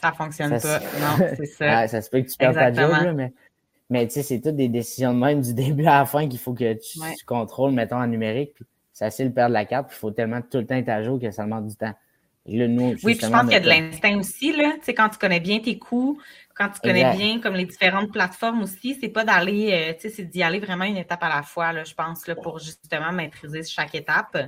[0.00, 0.78] ça fonctionne pas.
[0.80, 1.88] Non, c'est ça.
[1.88, 3.32] ça se peut que tu perds ta job, mais,
[3.88, 6.38] mais tu sais, c'est toutes des décisions de même du début à la fin qu'il
[6.38, 8.54] faut que tu, contrôles, mettons, en numérique.
[8.54, 11.02] Puis c'est assez de perdre la carte, il faut tellement tout le temps être à
[11.02, 11.94] jour que ça demande du temps.
[12.46, 14.72] oui, puis je pense qu'il y a de l'instinct aussi, là.
[14.78, 16.18] Tu sais, quand tu connais bien tes coûts,
[16.56, 20.08] quand tu connais bien comme les différentes plateformes aussi, c'est pas d'aller, euh, tu sais,
[20.08, 23.12] c'est d'y aller vraiment une étape à la fois, là, je pense, là, pour justement
[23.12, 24.38] maîtriser chaque étape,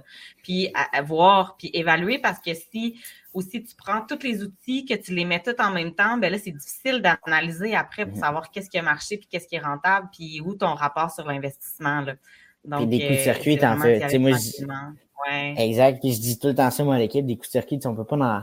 [0.42, 2.98] puis à, voir, puis évaluer, parce que si
[3.34, 6.32] aussi tu prends tous les outils, que tu les mets tous en même temps, ben
[6.32, 9.60] là, c'est difficile d'analyser après pour savoir qu'est-ce qui a marché, puis qu'est-ce qui est
[9.60, 12.14] rentable, puis où ton rapport sur l'investissement, là.
[12.64, 14.64] Donc, puis des coups de circuit, t'en fais, moi, je...
[15.30, 15.54] ouais.
[15.58, 17.78] Exact, puis je dis tout le temps ça, moi, à l'équipe, des coups de circuit,
[17.84, 18.42] on peut pas dans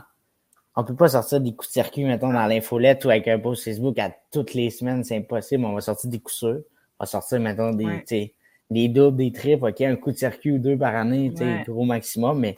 [0.76, 3.64] on peut pas sortir des coups de circuit, mettons, dans l'infolette ou avec un post
[3.64, 5.64] Facebook à toutes les semaines, c'est impossible.
[5.66, 6.62] On va sortir des coups sûrs.
[7.00, 8.34] On va sortir, mettons, des,
[8.70, 11.64] des doubles, des triples, OK, un coup de circuit ou deux par année, tu sais,
[11.66, 12.58] gros maximum, mais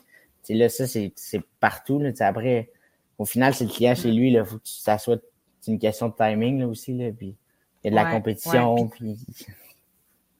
[0.50, 1.14] là, ça, c'est
[1.60, 2.00] partout.
[2.00, 2.70] Là, après,
[3.18, 5.22] au final, c'est le client chez lui, il faut que ça soit
[5.68, 6.94] une question de timing là, aussi.
[6.94, 7.36] Là, puis
[7.84, 8.88] il y a de la compétition.
[8.88, 9.18] Puis...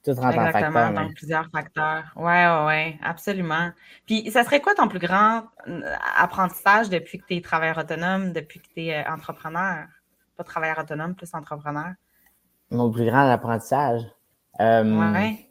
[0.08, 2.06] Tout rentre Exactement, dans plusieurs facteurs.
[2.16, 3.72] Oui, oui, ouais, absolument.
[4.06, 5.82] Puis, ça serait quoi ton plus grand euh,
[6.18, 9.86] apprentissage depuis que tu es travailleur autonome, depuis que tu es euh, entrepreneur?
[10.38, 11.92] Pas travailleur autonome, plus entrepreneur.
[12.72, 14.02] Mon plus grand apprentissage?
[14.62, 15.50] Euh, ouais.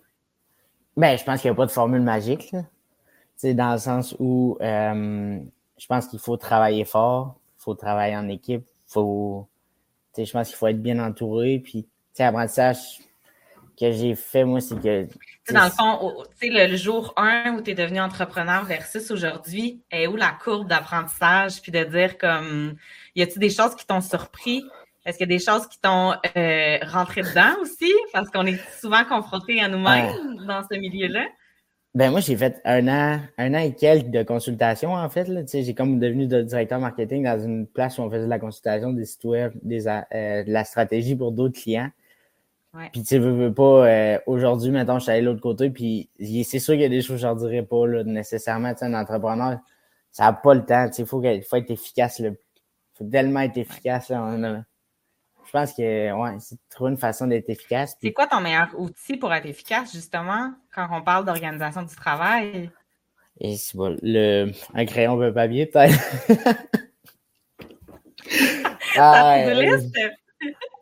[0.96, 2.50] Ben, je pense qu'il n'y a pas de formule magique.
[2.52, 2.62] Là.
[3.52, 5.38] dans le sens où euh,
[5.76, 9.50] je pense qu'il faut travailler fort, il faut travailler en équipe, faut.
[10.16, 11.58] Je pense qu'il faut être bien entouré.
[11.58, 11.86] Puis,
[12.18, 13.00] apprentissage,
[13.78, 15.06] que j'ai fait, moi, c'est que.
[15.52, 19.80] Dans le fond, tu sais, le, jour 1 où tu es devenu entrepreneur versus aujourd'hui,
[19.90, 21.60] est où la courbe d'apprentissage?
[21.62, 22.76] Puis de dire comme,
[23.14, 24.64] y a-t-il des choses qui t'ont surpris?
[25.04, 27.92] Est-ce qu'il y a des choses qui t'ont euh, rentré dedans aussi?
[28.12, 31.26] Parce qu'on est souvent confrontés à nous-mêmes dans ce milieu-là.
[31.94, 35.30] Ben moi, j'ai fait un an, un an et quelques de consultation, en fait.
[35.50, 39.06] J'ai comme devenu directeur marketing dans une place où on faisait de la consultation des
[39.06, 40.02] sites web, des, euh,
[40.44, 41.90] de la stratégie pour d'autres clients.
[42.92, 46.10] Puis tu veux, veux pas, euh, aujourd'hui, maintenant, je suis allé de l'autre côté, puis
[46.18, 48.72] c'est sûr qu'il y a des choses que je ne dirais pas là, nécessairement.
[48.80, 49.58] Un entrepreneur,
[50.10, 50.88] ça n'a pas le temps.
[50.96, 52.18] Il faut, faut être efficace.
[52.18, 52.36] Il
[52.94, 54.08] faut tellement être efficace.
[54.10, 54.64] Là,
[55.46, 57.96] je pense que ouais, c'est trouver une façon d'être efficace.
[58.00, 62.70] C'est quoi ton meilleur outil pour être efficace, justement, quand on parle d'organisation du travail?
[63.38, 65.94] Et c'est bon, le, un crayon de papier, peut-être.
[68.96, 69.84] ah, ouais,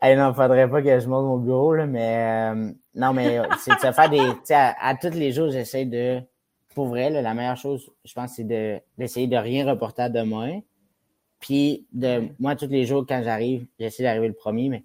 [0.01, 3.75] hey, non, faudrait pas que je monte mon bureau, là, mais euh, non, mais c'est
[3.75, 4.53] de se faire des.
[4.53, 6.21] À, à tous les jours, j'essaie de.
[6.73, 10.59] Pour vrai, là, la meilleure chose, je pense, c'est d'essayer de, rien reporter à demain.
[11.39, 14.83] Puis de moi, tous les jours, quand j'arrive, j'essaie d'arriver le premier, mais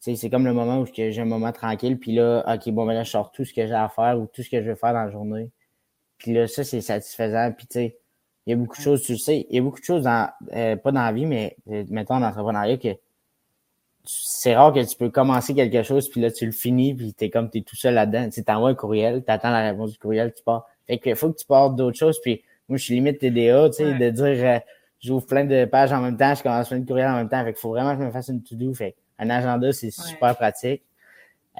[0.00, 3.02] c'est comme le moment où j'ai un moment tranquille, puis là, OK, bon, ben là,
[3.04, 4.94] je sors tout ce que j'ai à faire ou tout ce que je veux faire
[4.94, 5.50] dans la journée.
[6.18, 7.52] Puis là, ça, c'est satisfaisant.
[7.52, 7.98] Puis tu sais,
[8.46, 10.30] il y a beaucoup de choses, tu sais, il y a beaucoup de choses dans,
[10.52, 12.88] euh, pas dans la vie, mais euh, mettons en entrepreneuriat que
[14.04, 17.30] c'est rare que tu peux commencer quelque chose, puis là, tu le finis, puis t'es
[17.30, 18.28] comme, t'es tout seul là-dedans.
[18.30, 20.66] Tu t'envoies un courriel, t'attends la réponse du courriel, tu pars.
[20.86, 23.76] Fait que faut que tu partes d'autres choses, puis moi, je suis limite TDA, tu
[23.76, 24.58] sais, de dire, euh,
[25.00, 27.42] j'ouvre plein de pages en même temps, je commence plein de courriels en même temps.
[27.44, 28.72] Fait qu'il faut vraiment que je me fasse une to-do.
[28.74, 30.82] Fait un agenda, c'est super pratique.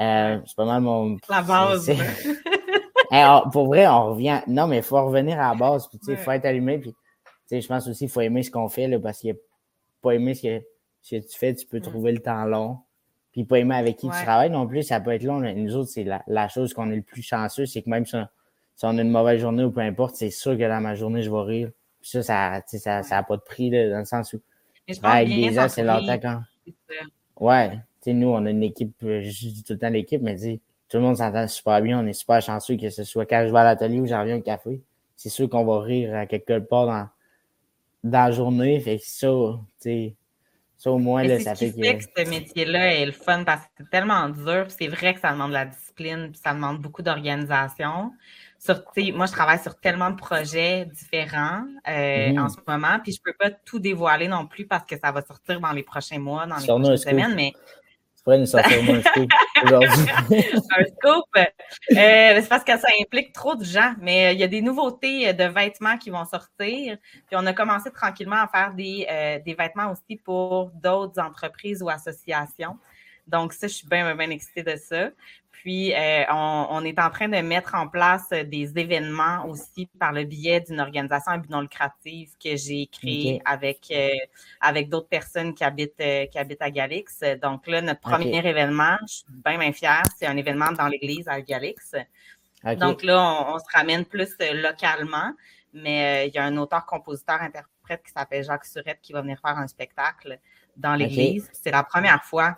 [0.01, 1.17] Euh, c'est pas mal mon.
[1.29, 1.91] La base.
[3.53, 4.41] pour vrai, on revient.
[4.47, 5.89] Non, mais il faut revenir à la base.
[5.89, 6.79] Puis, il faut être allumé.
[6.79, 6.95] Puis,
[7.51, 9.37] je pense aussi qu'il faut aimer ce qu'on fait, là, parce qu'il
[10.01, 10.63] pas aimer ce que,
[11.03, 12.79] ce que tu fais, tu peux trouver le temps long.
[13.33, 15.39] Puis, pas aimer avec qui tu travailles non plus, ça peut être long.
[15.41, 18.17] Nous autres, c'est la, la, chose qu'on est le plus chanceux, c'est que même si
[18.17, 18.27] on,
[18.75, 21.23] si on a une mauvaise journée ou peu importe, c'est sûr que dans ma journée,
[21.23, 21.71] je vais rire
[22.03, 24.41] ça, ça n'a ça, pas de prix là, dans le sens où
[25.03, 26.43] avec des c'est longtemps quand.
[27.39, 27.79] Ouais.
[28.01, 30.61] sais nous, on a une équipe, euh, je dis tout le temps l'équipe, mais dis,
[30.89, 33.53] tout le monde s'entend super bien, on est super chanceux que ce soit quand je
[33.53, 34.83] vais à l'atelier ou j'en reviens au café.
[35.17, 37.09] C'est sûr qu'on va rire à quelque part dans,
[38.05, 38.81] dans la journée.
[38.81, 40.15] Fait que ça, tu sais,
[40.81, 41.93] ça au moins, là, ça fait que.
[41.99, 44.65] que ce métier-là est le fun parce que c'est tellement dur.
[44.69, 48.13] C'est vrai que ça demande de la discipline, puis ça demande beaucoup d'organisation
[49.15, 53.33] moi, je travaille sur tellement de projets différents euh, en ce moment, puis je peux
[53.33, 56.57] pas tout dévoiler non plus parce que ça va sortir dans les prochains mois, dans
[56.57, 57.53] les prochaines semaines, mais
[60.77, 61.25] un scoop.
[61.37, 61.47] Euh,
[61.91, 65.33] c'est parce que ça implique trop de gens, mais euh, il y a des nouveautés
[65.33, 66.97] de vêtements qui vont sortir.
[67.27, 69.07] Puis on a commencé tranquillement à faire des,
[69.45, 72.77] des vêtements aussi pour d'autres entreprises ou associations.
[73.31, 75.11] Donc, ça, je suis bien, bien excitée de ça.
[75.63, 80.25] Puis, euh, on, est en train de mettre en place des événements aussi par le
[80.25, 84.09] biais d'une organisation à but non lucratif que j'ai créée avec, euh,
[84.63, 87.23] avec d'autres personnes qui habitent, euh, qui habitent à Galix.
[87.43, 91.29] Donc là, notre premier événement, je suis bien, bien fière, c'est un événement dans l'église
[91.29, 91.95] à Galix.
[92.79, 95.35] Donc là, on, se ramène plus localement,
[95.75, 99.39] mais il y a un auteur, compositeur, interprète qui s'appelle Jacques Surette qui va venir
[99.45, 100.39] faire un spectacle
[100.75, 101.51] dans l'église.
[101.53, 102.57] C'est la première fois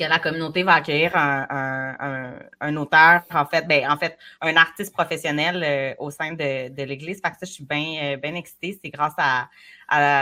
[0.00, 5.62] que la communauté va accueillir un, auteur, en fait, ben, en fait, un artiste professionnel
[5.62, 7.20] euh, au sein de, de l'Église.
[7.22, 8.78] Fait que ça, je suis bien euh, bien excitée.
[8.82, 9.48] C'est grâce à,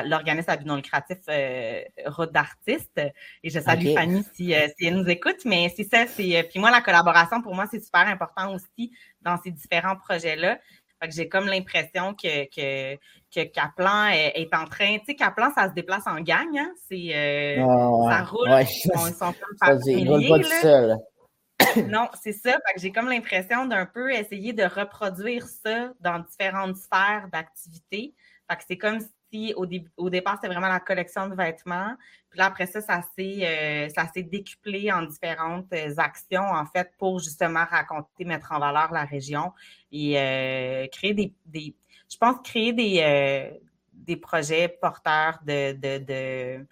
[0.05, 3.01] l'organisme à but non lucratif euh, Route d'artistes.
[3.45, 5.45] Et je salue Fanny si, si, elle nous écoute.
[5.45, 6.49] Mais c'est ça, c'est.
[6.51, 10.59] Puis moi, la collaboration, pour moi, c'est super important aussi dans ces différents projets-là.
[11.01, 12.97] Fait que j'ai comme l'impression que, que,
[13.35, 14.99] que Kaplan est, en train.
[14.99, 16.73] Tu sais, Kaplan, ça se déplace en gang, hein?
[16.89, 18.49] C'est, euh, ah, Ça roule.
[18.49, 20.97] Ils sont, comme par milliers, pas seul.
[21.89, 22.53] non, c'est ça.
[22.53, 28.15] Fait que j'ai comme l'impression d'un peu essayer de reproduire ça dans différentes sphères d'activité.
[28.51, 29.09] Fait que c'est comme si
[29.57, 29.66] au,
[29.97, 31.95] au départ, c'était vraiment la collection de vêtements.
[32.31, 37.18] Puis là, après ça, ça s'est, euh, décuplé en différentes euh, actions, en fait, pour
[37.18, 39.53] justement raconter, mettre en valeur la région
[39.93, 41.74] et euh, créer des, des,
[42.11, 43.61] je pense, créer des,
[43.93, 46.66] des projets porteurs de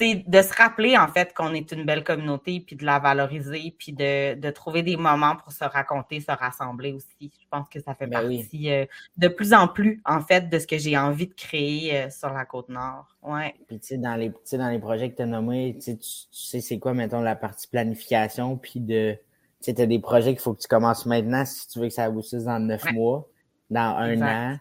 [0.00, 3.92] de se rappeler en fait qu'on est une belle communauté, puis de la valoriser, puis
[3.92, 7.32] de, de, trouver des moments pour se raconter, se rassembler aussi.
[7.40, 8.86] Je pense que ça fait ben partie euh,
[9.16, 12.32] de plus en plus en fait de ce que j'ai envie de créer euh, sur
[12.32, 13.16] la côte nord.
[13.22, 13.54] Ouais.
[13.66, 16.78] Puis tu sais, dans les, dans les projets que tu as nommés, tu sais c'est
[16.78, 19.18] quoi, mettons, la partie planification, puis de
[19.60, 21.94] tu sais, as des projets qu'il faut que tu commences maintenant si tu veux que
[21.94, 23.28] ça aboutisse dans neuf mois,
[23.70, 24.58] dans un an.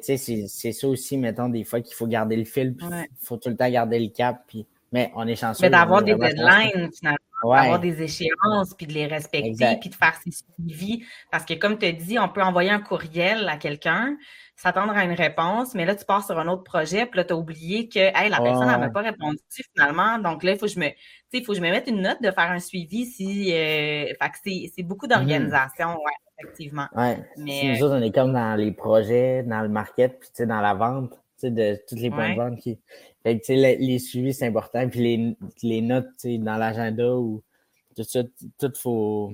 [0.00, 3.56] C'est ça aussi, mettons, des fois qu'il faut garder le fil, il faut tout le
[3.56, 4.42] temps garder le cap.
[4.46, 5.62] Puis, mais on est chanceux.
[5.62, 7.18] Mais d'avoir des deadlines, finalement.
[7.42, 11.04] avoir des échéances, puis de les respecter, puis de faire ses suivis.
[11.30, 14.16] Parce que comme tu as dit, on peut envoyer un courriel à quelqu'un,
[14.56, 17.34] s'attendre à une réponse, mais là, tu pars sur un autre projet, puis là, tu
[17.34, 19.38] as oublié que hey, la personne n'a pas répondu
[19.74, 20.18] finalement.
[20.18, 20.88] Donc là, il faut que je me.
[21.32, 23.52] il faut que je me mette une note de faire un suivi si.
[23.52, 25.10] Euh, fait que c'est beaucoup mm-hmm.
[25.10, 26.86] d'organisation, ouais, effectivement.
[26.94, 27.18] Ouais.
[27.36, 30.60] Mais, si nous autres, on est comme dans les projets, dans le market, puis dans
[30.60, 31.12] la vente,
[31.42, 32.78] de tous les points de vente qui.
[33.22, 34.88] Fait que, les, les suivis, c'est important.
[34.88, 37.42] Puis les, les notes dans l'agenda ou
[37.96, 38.22] tout ça,
[38.58, 39.32] tout faut.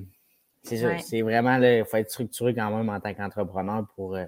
[0.63, 0.99] C'est.
[1.01, 4.17] C'est vraiment il faut être structuré quand même en tant qu'entrepreneur pour.
[4.17, 4.25] Euh,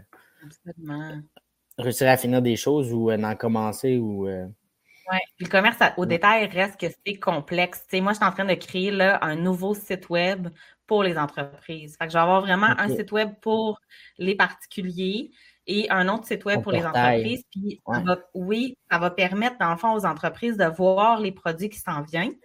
[1.79, 4.29] réussir à finir des choses ou euh, en commencer ou.
[4.29, 4.47] Euh,
[5.11, 7.85] oui, le commerce au détail reste que c'est complexe.
[7.93, 10.49] moi, je suis en train de créer là, un nouveau site web
[10.87, 11.97] pour les entreprises.
[11.99, 13.80] Fait que je vais avoir vraiment un site web pour
[14.18, 15.30] les particuliers
[15.66, 17.45] et un autre site web pour les entreprises.
[17.51, 17.82] Puis,
[18.34, 22.03] oui, ça va permettre, dans le fond, aux entreprises de voir les produits qui s'en
[22.03, 22.37] viennent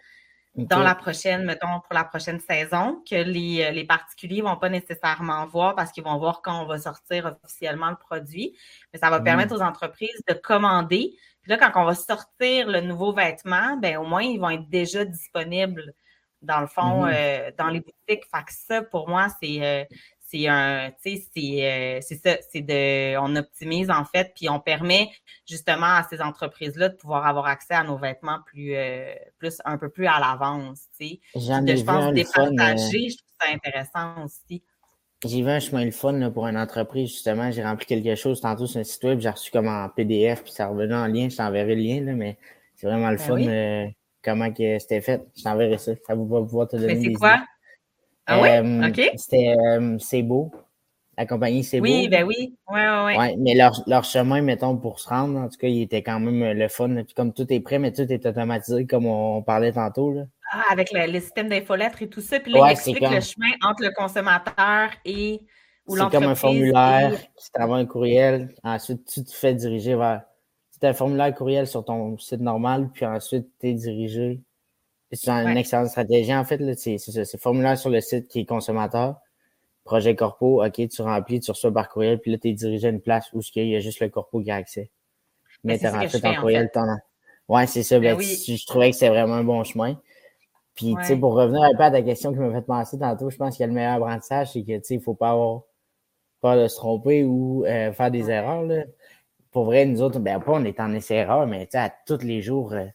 [0.56, 4.70] dans la prochaine, mettons, pour la prochaine saison, que les, euh, les particuliers vont pas
[4.70, 8.58] nécessairement voir parce qu'ils vont voir quand on va sortir officiellement le produit.
[8.92, 9.24] Mais ça va mm.
[9.24, 11.16] permettre aux entreprises de commander.
[11.42, 14.70] Puis là, quand on va sortir le nouveau vêtement, ben au moins, ils vont être
[14.70, 15.94] déjà disponibles
[16.42, 17.14] dans le fond, mm-hmm.
[17.14, 18.26] euh, dans les boutiques.
[18.34, 19.84] Fait que ça, pour moi, c'est euh,
[20.32, 24.60] c'est un, tu sais, c'est, c'est ça, c'est de, on optimise en fait, puis on
[24.62, 25.10] permet
[25.46, 29.78] justement à ces entreprises-là de pouvoir avoir accès à nos vêtements plus, euh, plus un
[29.78, 31.20] peu plus à l'avance, tu sais.
[31.36, 34.64] je pense départager, je trouve ça intéressant aussi.
[35.26, 37.52] J'ai vu un chemin le fun pour une entreprise, justement.
[37.52, 40.52] J'ai rempli quelque chose tantôt sur un site web, j'ai reçu comme en PDF, puis
[40.52, 41.30] ça revenait en lien.
[41.30, 42.39] Je t'enverrai le lien, là, mais
[42.76, 43.86] c'est vraiment le ben fun euh,
[44.24, 45.22] comment que c'était fait.
[45.36, 45.94] Je t'enverrai ça.
[46.08, 46.96] Ça va pouvoir te donner.
[46.96, 47.44] Mais c'est quoi?
[48.26, 48.50] Ah oui?
[48.50, 49.12] Euh, OK.
[49.16, 50.52] C'était euh, C'est beau.
[51.18, 51.86] La compagnie C'est beau.
[51.86, 52.56] Oui, ben oui.
[52.70, 53.18] Ouais, ouais, ouais.
[53.18, 56.20] ouais mais leur, leur, chemin, mettons, pour se rendre, en tout cas, il était quand
[56.20, 56.94] même euh, le fun.
[57.04, 60.14] Puis comme tout est prêt, mais tout est automatisé, comme on, parlait tantôt.
[60.14, 60.24] Là.
[60.52, 62.40] Ah, avec le, le système d'infolettre et tout ça.
[62.40, 65.42] Puis là, il explique le chemin entre le consommateur et
[65.88, 68.50] C'est comme un formulaire qui t'envoie un courriel.
[68.64, 70.24] Ensuite, tu te fais diriger vers.
[70.82, 74.42] C'est un formulaire courriel sur ton site normal, puis ensuite, tu es dirigé
[75.14, 76.34] c'est une excellente stratégie.
[76.34, 77.26] En fait, c'est ça.
[77.26, 79.18] C'est formulaire sur le site qui est consommateur.
[79.84, 82.92] Projet corpo, OK, tu remplis, tu reçois par courriel, puis là, tu es dirigé à
[82.92, 84.92] une place où il y a juste le corpo qui a accès.
[85.64, 86.82] Mais tu as rentré ton courriel, ton
[87.50, 88.00] Ouais, c'est ça.
[88.00, 90.00] Ben, ben je trouvais que c'est vraiment un bon chemin.
[90.76, 93.30] Puis, tu sais, pour revenir un peu à ta question qui m'a fait penser tantôt,
[93.30, 95.64] je pense que le meilleur apprentissage, c'est que, tu sais, il faut pas avoir
[96.40, 98.84] peur de se tromper ou euh, faire des erreurs, là.
[99.52, 102.24] Pour vrai, nous autres, ben, pas on est en essai-erreur, mais, tu sais, à tous
[102.24, 102.86] les jours, euh,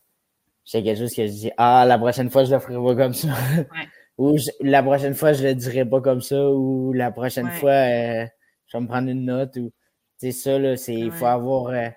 [0.64, 3.14] c'est quelque chose que je dis, ah, la prochaine fois, je le ferai pas comme
[3.14, 3.28] ça.
[4.18, 6.50] ou la prochaine fois, je le dirai pas comme ça.
[6.50, 8.26] Ou la prochaine fois, euh,
[8.66, 9.56] je vais me prendre une note.
[9.56, 9.72] Ou,
[10.16, 11.88] c'est ça, là, c'est, il faut avoir, euh,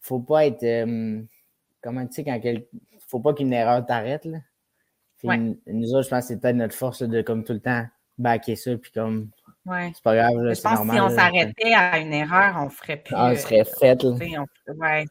[0.00, 1.22] faut pas être, euh,
[1.82, 2.66] comment tu sais, quand quel,
[3.08, 4.38] faut pas qu'une erreur t'arrête, là.
[5.66, 7.86] nous autres, je pense que c'est peut-être notre force de, comme tout le temps,
[8.18, 9.30] backer ça, puis comme,
[9.66, 9.92] Ouais.
[9.94, 12.98] C'est pas grave, là, Je pense que si on s'arrêtait à une erreur, on ferait
[12.98, 13.14] plus.
[13.16, 14.10] Ah, on serait fait, là.
[14.10, 15.04] Ouais,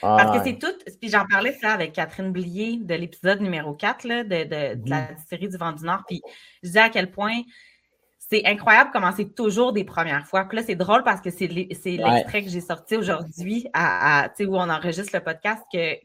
[0.00, 0.72] parce que c'est tout.
[1.00, 5.02] Puis j'en parlais ça avec Catherine Blier de l'épisode numéro 4 là, de, de, la
[5.02, 5.16] mhm.
[5.28, 6.04] série du Vent du Nord.
[6.06, 6.22] Puis
[6.62, 7.42] je disais à quel point
[8.18, 10.44] c'est incroyable comment c'est toujours des premières fois.
[10.44, 14.56] Puis là, c'est drôle parce que c'est l'extrait que j'ai sorti aujourd'hui à, à où
[14.56, 15.96] on enregistre le podcast que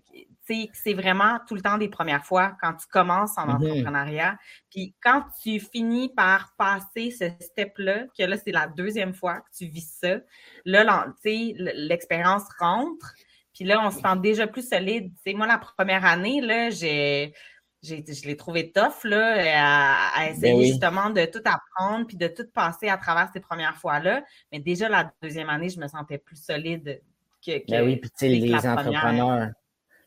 [0.74, 3.56] c'est vraiment tout le temps des premières fois quand tu commences en mhm.
[3.56, 4.38] entrepreneuriat.
[4.70, 9.56] Puis quand tu finis par passer ce step-là, que là, c'est la deuxième fois que
[9.58, 10.18] tu vis ça,
[10.66, 13.14] là, l'expérience rentre.
[13.54, 15.12] Puis là, on se sent déjà plus solide.
[15.26, 17.34] sais, moi, la première année, là, j'ai,
[17.82, 22.48] je l'ai trouvé tough là, à, essayer ben justement de tout apprendre puis de tout
[22.54, 24.24] passer à travers ces premières fois-là.
[24.52, 27.02] Mais déjà, la deuxième année, je me sentais plus solide
[27.46, 27.60] que.
[27.60, 29.52] que ben oui, puis tu sais, les entrepreneurs,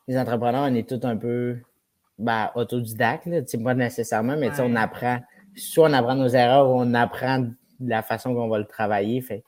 [0.09, 1.59] les entrepreneurs, on est tous un peu
[2.19, 3.29] ben, autodidactes,
[3.63, 5.21] pas nécessairement, mais on apprend.
[5.55, 7.47] Soit on apprend nos erreurs ou on apprend
[7.81, 9.21] la façon qu'on va le travailler.
[9.21, 9.45] Fait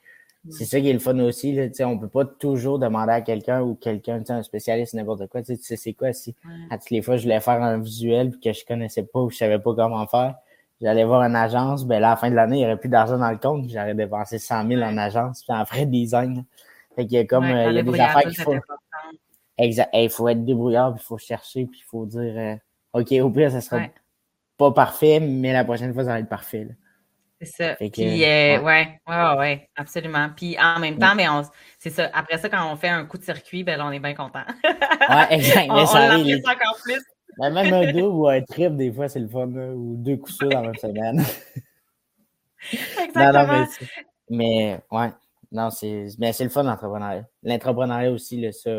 [0.48, 1.52] c'est ça qui est le fun aussi.
[1.52, 5.42] Là, on peut pas toujours demander à quelqu'un ou quelqu'un, un spécialiste, n'importe quoi.
[5.42, 6.34] Tu sais, c'est quoi si
[6.70, 9.36] à toutes les fois je voulais faire un visuel que je connaissais pas ou je
[9.36, 10.36] savais pas comment faire.
[10.80, 12.88] J'allais voir une agence, ben là, à la fin de l'année, il y aurait plus
[12.88, 16.44] d'argent dans le compte, j'aurais dépensé 100 000 en agence, puis en frais de design.
[16.96, 18.54] Fait qu'il y a comme, euh, il y a des affaires qu'il faut.
[19.61, 19.90] Exact.
[19.92, 22.56] Il faut être débrouillard, puis il faut chercher, puis il faut dire, euh,
[22.94, 23.82] OK, au pire, ça sera
[24.56, 26.64] pas parfait, mais la prochaine fois, ça va être parfait.
[26.64, 26.74] Là.
[27.42, 27.74] C'est ça.
[27.76, 29.00] Puis, euh, ouais.
[29.08, 30.28] ouais, ouais, absolument.
[30.36, 31.26] Puis en même temps, mais
[31.78, 32.11] c'est ça.
[32.12, 34.44] Après ça, quand on fait un coup de circuit, ben là, on est bien content.
[34.64, 35.66] ouais, exact.
[35.70, 37.02] on, ça on encore plus.
[37.38, 40.36] Ben, même un double ou un trip, des fois, c'est le fun, ou deux coups
[40.36, 41.24] sûrs dans la même semaine.
[42.72, 43.14] Exactement.
[43.16, 43.66] Non, non, mais,
[44.28, 45.11] mais, ouais.
[45.50, 47.24] Non, c'est, mais c'est le fun, l'entrepreneuriat.
[47.42, 48.70] L'entrepreneuriat aussi, là, ça,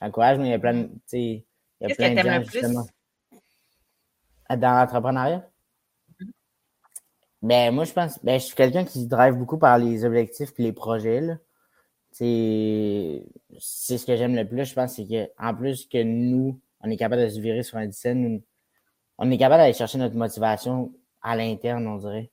[0.00, 1.42] j'encourage, mais il y a plein de, il
[1.80, 2.86] y a plein de gens, justement.
[4.50, 5.48] Dans l'entrepreneuriat?
[7.42, 10.52] Ben, moi, je pense, ben, je suis quelqu'un qui se drive beaucoup par les objectifs
[10.58, 11.36] et les projets, là.
[12.10, 13.26] C'est,
[13.60, 16.90] c'est ce que j'aime le plus, je pense, c'est que, en plus que nous, on
[16.90, 18.42] est capable de se virer sur un dizaine,
[19.18, 20.92] on est capable d'aller chercher notre motivation
[21.22, 22.30] à l'interne, on dirait,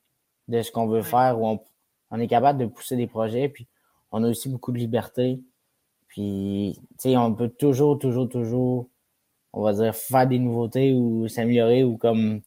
[0.48, 1.64] de ce qu'on veut faire, où on,
[2.10, 3.68] on est capable de pousser des projets, puis
[4.12, 5.40] on a aussi beaucoup de liberté.
[6.16, 8.88] Puis, tu sais, on peut toujours, toujours, toujours,
[9.52, 12.40] on va dire, faire des nouveautés ou s'améliorer ou comme,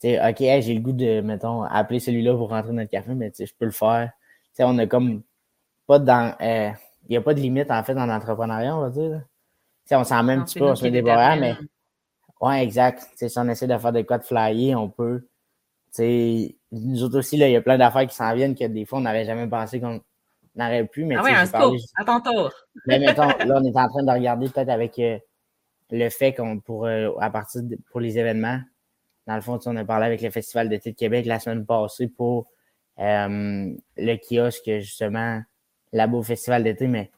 [0.00, 3.14] tu sais, OK, j'ai le goût de, mettons, appeler celui-là pour rentrer dans le café,
[3.14, 4.12] mais tu sais, je peux le faire.
[4.46, 5.22] Tu sais, on a comme
[5.86, 6.70] pas dans, euh,
[7.06, 9.20] il n'y a pas de limite, en fait, dans l'entrepreneuriat, on va dire.
[9.20, 11.54] Tu sais, on s'en met un petit peu, on se met des barrières, mais,
[12.40, 13.08] ouais, exact.
[13.10, 15.28] Tu sais, si on essaie de faire des quoi de flyer, on peut.
[15.94, 18.64] Tu sais, nous autres aussi, là, il y a plein d'affaires qui s'en viennent que
[18.64, 20.00] des fois, on n'avait jamais pensé qu'on
[20.56, 21.04] n'aurait pu.
[21.04, 22.52] Mais, ah oui, un scoop, à ton tour.
[22.86, 25.18] mais mettons, là, on est en train de regarder peut-être avec euh,
[25.90, 28.60] le fait qu'on, pour, euh, à partir de, pour les événements,
[29.26, 32.08] dans le fond, on a parlé avec le Festival d'été de Québec la semaine passée
[32.08, 32.48] pour
[32.98, 35.42] euh, le kiosque, justement,
[35.92, 37.10] là-bas au Festival d'été, mais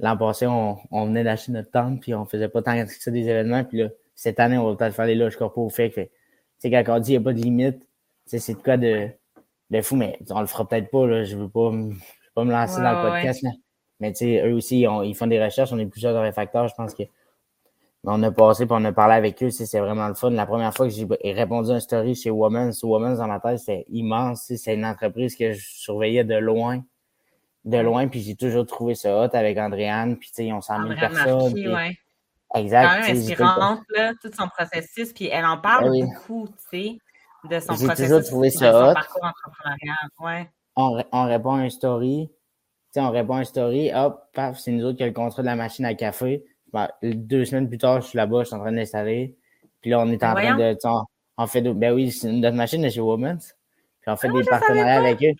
[0.00, 3.10] l'an passé, on, on venait d'acheter notre tente, puis on faisait pas tant que ça
[3.10, 5.90] des événements, puis là, cette année, on va peut-être faire les loges corpo au fait
[5.90, 6.00] que,
[6.62, 7.86] quand on dit qu'il n'y a pas de limite,
[8.24, 9.08] c'est de quoi de,
[9.70, 11.72] de fou, mais on le fera peut-être pas, là, je veux pas,
[12.34, 13.50] pas me lancer dans le podcast, là.
[14.00, 17.02] mais eux aussi, ils font des recherches, on est plusieurs réfacteurs, je pense que
[18.04, 20.30] on a passé puis on a parlé avec eux, c'est vraiment le fun.
[20.30, 23.60] La première fois que j'ai répondu à un story chez Women's, Women's dans ma tête,
[23.60, 24.52] c'était immense.
[24.56, 26.82] C'est une entreprise que je surveillais de loin
[27.64, 30.80] de loin, puis j'ai toujours trouvé ça hot avec Andréane, puis tu sais, on s'en
[30.80, 31.52] met personne.
[31.52, 31.96] Ouais.
[32.54, 32.86] Exact.
[32.86, 36.98] Quand même inspirante, là, tout son processus, puis elle en parle ben beaucoup, tu sais,
[37.48, 37.96] de son processus.
[37.96, 38.94] J'ai toujours trouvé ça hot.
[38.94, 40.50] parcours entrepreneurial, ouais.
[40.76, 42.34] On, on, répond à un story, tu
[42.92, 45.42] sais, on répond à un story, hop, paf, c'est nous autres qui avons le contrat
[45.42, 46.44] de la machine à café.
[46.72, 49.36] Ben, deux semaines plus tard, je suis là-bas, je suis en train d'installer.
[49.80, 51.02] Puis là, on est en train de, on,
[51.36, 53.54] on fait, ben oui, c'est notre machine de chez Women's.
[54.00, 55.34] Puis on fait ah des partenariats avec eux.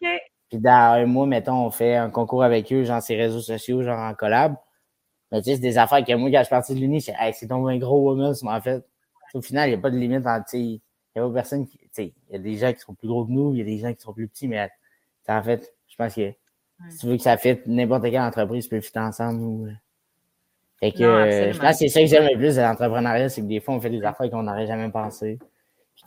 [0.48, 3.82] Puis dans un mois, mettons, on fait un concours avec eux, genre ces réseaux sociaux,
[3.82, 4.56] genre en collab.
[5.30, 7.14] Mais tu sais, c'est des affaires que moi, quand je suis parti de l'Uni, c'est
[7.18, 8.84] hey, c'est ton un gros woman, en fait.
[9.32, 10.80] Au final, il n'y a pas de limite il
[11.16, 13.08] n'y a pas personne qui, tu sais, il y a des gens qui sont plus
[13.08, 14.70] gros que nous, il y a des gens qui sont plus petits, mais
[15.28, 16.32] en fait, je pense que
[16.90, 19.40] si tu veux que ça fitte, n'importe quelle entreprise peut fitter ensemble.
[19.40, 19.66] Ou...
[19.66, 19.72] Euh.
[20.80, 23.46] Fait que, je pense que c'est ça que j'aime le plus de l'entrepreneuriat, c'est que
[23.46, 25.38] des fois, on fait des affaires qu'on n'aurait jamais pensé.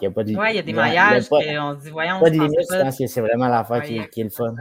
[0.02, 2.20] Il pas de Oui, il y a des maillages, on se dit, voyons.
[2.20, 4.54] Pas de limite, je pense que c'est vraiment l'affaire qui, qui, est le fun.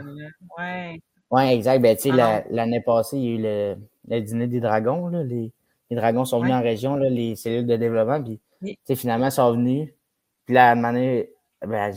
[0.59, 1.03] Oui.
[1.31, 1.83] Oui, exact.
[1.83, 3.77] Ben, tu sais, ah l'année passée, il y a eu le,
[4.09, 5.09] le dîner des dragons.
[5.09, 5.25] Là.
[5.25, 5.53] Les,
[5.91, 8.23] les dragons sont venus en région, là, les cellules de développement.
[8.23, 9.91] Puis, tu sais, finalement, ils sont venus.
[10.47, 11.31] Puis là, à un moment donné,
[11.67, 11.93] ben,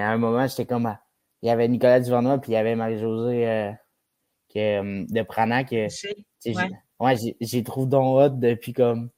[0.00, 0.96] à un moment, j'étais comme.
[1.42, 3.72] Il y avait Nicolas Duvernois, puis il y avait Marie-Josée euh,
[4.56, 5.70] euh, de Pranac.
[5.70, 5.86] Que,
[6.46, 6.70] ouais,
[7.00, 9.10] ouais j'ai trouvé donc hot depuis comme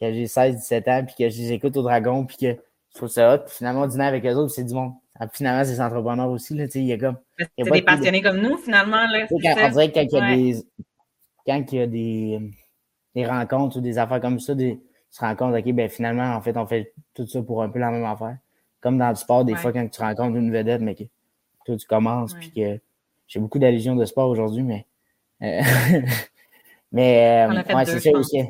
[0.00, 3.08] que j'ai 16-17 ans, puis que je les écoute au dragon, puis que je trouve
[3.08, 3.38] ça hot.
[3.38, 4.94] Puis finalement, on dîner avec eux autres, c'est du monde.
[5.18, 6.54] Ah, finalement, c'est des entrepreneurs aussi.
[6.54, 7.18] Là, il y a comme.
[7.38, 9.06] C'est des passionnés comme nous, finalement.
[9.06, 10.66] Là, quand, on dirait que quand il y a des.
[11.46, 12.40] Quand il y a des,
[13.14, 14.80] des rencontres ou des affaires comme ça, des,
[15.12, 17.68] tu te rends compte, OK, ben finalement, en fait, on fait tout ça pour un
[17.68, 18.38] peu la même affaire.
[18.80, 21.04] Comme dans le sport, des fois, quand tu rencontres une vedette, mais que
[21.64, 22.80] toi, tu commences, puis que
[23.26, 24.86] j'ai beaucoup d'allusions de sport aujourd'hui, mais.
[25.42, 25.60] Euh,
[26.92, 28.42] mais, euh, ouais, c'est ça aussi.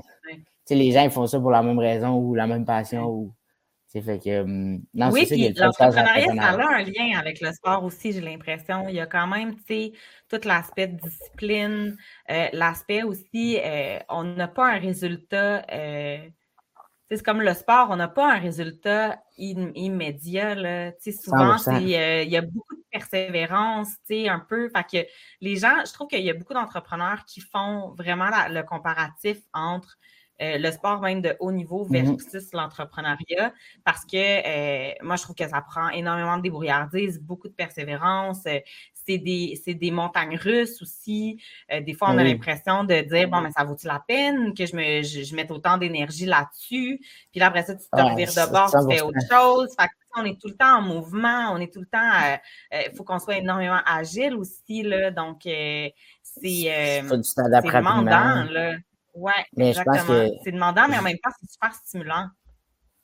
[0.71, 3.33] Les gens, ils font ça pour la même raison ou la même passion ou
[3.93, 8.11] fait que, hum, non, oui, puis l'entrepreneuriat, ça a un lien avec le sport aussi,
[8.11, 8.89] j'ai l'impression.
[8.89, 9.93] Il y a quand même, tu sais,
[10.29, 11.97] tout l'aspect de discipline,
[12.29, 13.61] euh, l'aspect aussi,
[14.09, 15.65] on n'a pas un résultat,
[17.11, 20.55] c'est comme le sport, on n'a pas un résultat immédiat.
[20.55, 20.93] Là.
[21.01, 24.71] Souvent, il y a beaucoup de persévérance, un peu.
[24.71, 25.09] Fait que
[25.41, 29.99] les gens, je trouve qu'il y a beaucoup d'entrepreneurs qui font vraiment le comparatif entre
[30.43, 32.17] euh, le sport même de haut niveau mhm.
[32.17, 33.53] versus l'entrepreneuriat
[33.85, 38.41] parce que euh, moi, je trouve que ça prend énormément de débrouillardise, beaucoup de persévérance.
[38.47, 38.59] Euh,
[39.07, 41.41] c'est des, des montagnes russes aussi.
[41.71, 44.77] des fois, on a l'impression de dire bon, mais ça vaut-il la peine que je,
[44.77, 47.01] me, je, mette autant d'énergie là-dessus?
[47.31, 49.75] Puis là, après ça, tu te revires de bord, tu fais autre chose.
[49.79, 52.39] Fait que, on est tout le temps en mouvement, on est tout le temps.
[52.73, 54.83] Il faut qu'on soit énormément agile aussi.
[54.83, 58.45] Là, donc, c'est c'est demandant.
[58.51, 58.77] Là.
[59.15, 60.29] Oui, exactement.
[60.43, 62.27] C'est demandant, mais en même temps, c'est super stimulant.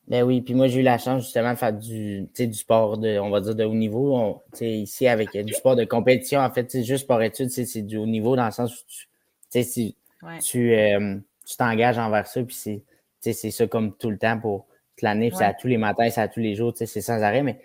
[0.08, 3.18] Ben oui, puis moi j'ai eu la chance justement de faire du, du sport de,
[3.18, 4.16] on va dire, de haut niveau.
[4.16, 8.06] On, ici, avec du sport de compétition, en fait, juste par études, c'est du haut
[8.06, 9.96] niveau dans le sens où tu, si,
[10.42, 12.82] tu, euh, tu t'engages envers ça, puis c'est,
[13.20, 16.10] c'est ça comme tout le temps pour toute l'année, puis c'est à tous les matins,
[16.10, 17.42] c'est à tous les jours, c'est sans arrêt.
[17.42, 17.60] Mais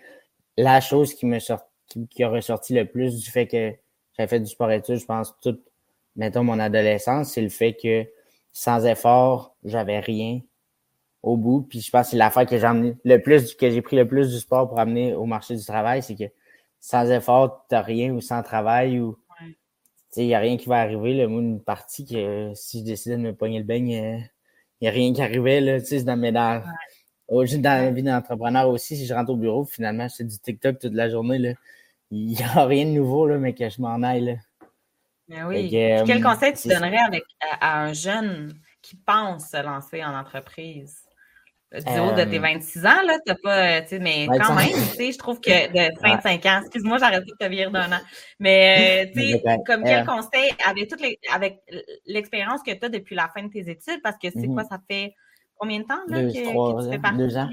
[0.56, 3.72] la chose qui me sort, qui, qui, a ressorti le plus du fait que
[4.16, 5.62] j'avais fait du sport études, je pense, toute,
[6.14, 8.06] mettons, mon adolescence, c'est le fait que
[8.52, 10.40] sans effort, j'avais rien.
[11.22, 11.62] Au bout.
[11.62, 14.06] Puis je pense que c'est l'affaire que j'ai amené le plus, que j'ai pris le
[14.06, 16.24] plus du sport pour amener au marché du travail, c'est que
[16.80, 19.18] sans effort, t'as rien ou sans travail ou
[20.16, 21.14] il n'y a rien qui va arriver.
[21.14, 21.26] Là.
[21.28, 24.28] Moi, une partie que si je décidais de me pogner le beigne, il
[24.82, 25.60] n'y a rien qui arrivait.
[25.60, 26.62] Là, dans, mes dans,
[27.28, 30.94] dans la vie d'entrepreneur aussi, si je rentre au bureau, finalement, c'est du TikTok toute
[30.94, 31.38] la journée.
[31.38, 31.52] Là.
[32.10, 34.22] Il n'y a rien de nouveau, là, mais que je m'en aille.
[34.22, 34.34] Là.
[35.28, 35.68] Ben oui.
[35.70, 37.24] quel euh, conseil tu donnerais avec,
[37.60, 41.02] à, un jeune qui pense se lancer en entreprise?
[41.72, 44.68] Du haut de tes 26 euh, ans, là, t'as pas, tu sais, mais quand même,
[44.68, 48.00] tu sais, je trouve que de 25 ans, excuse-moi, j'arrête de te virer d'un an,
[48.38, 51.60] mais, euh, tu sais, comme quel conseil, avec toutes les, avec
[52.06, 54.68] l'expérience que tu as depuis la fin de tes études, parce que c'est quoi, mhm.
[54.70, 55.14] ça fait
[55.56, 57.18] combien de temps, là, deux, que, trois, tu fais partie?
[57.18, 57.48] Deux ans.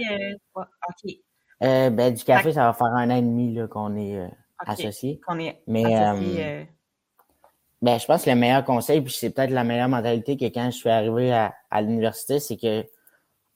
[0.55, 1.11] OK.
[1.59, 5.19] ben, du café, ça va faire un an et demi, là, qu'on est associés.
[5.25, 6.67] Qu'on est mais, associés,
[7.81, 10.71] ben, je pense que le meilleur conseil, puis c'est peut-être la meilleure mentalité que quand
[10.71, 12.85] je suis arrivé à, à l'université, c'est que,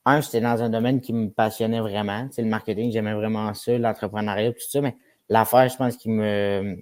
[0.08, 2.28] un, j'étais dans un domaine qui me passionnait vraiment.
[2.32, 4.96] C'est le marketing, j'aimais vraiment ça, l'entrepreneuriat, tout ça, mais
[5.30, 6.82] l'affaire, je pense, qui me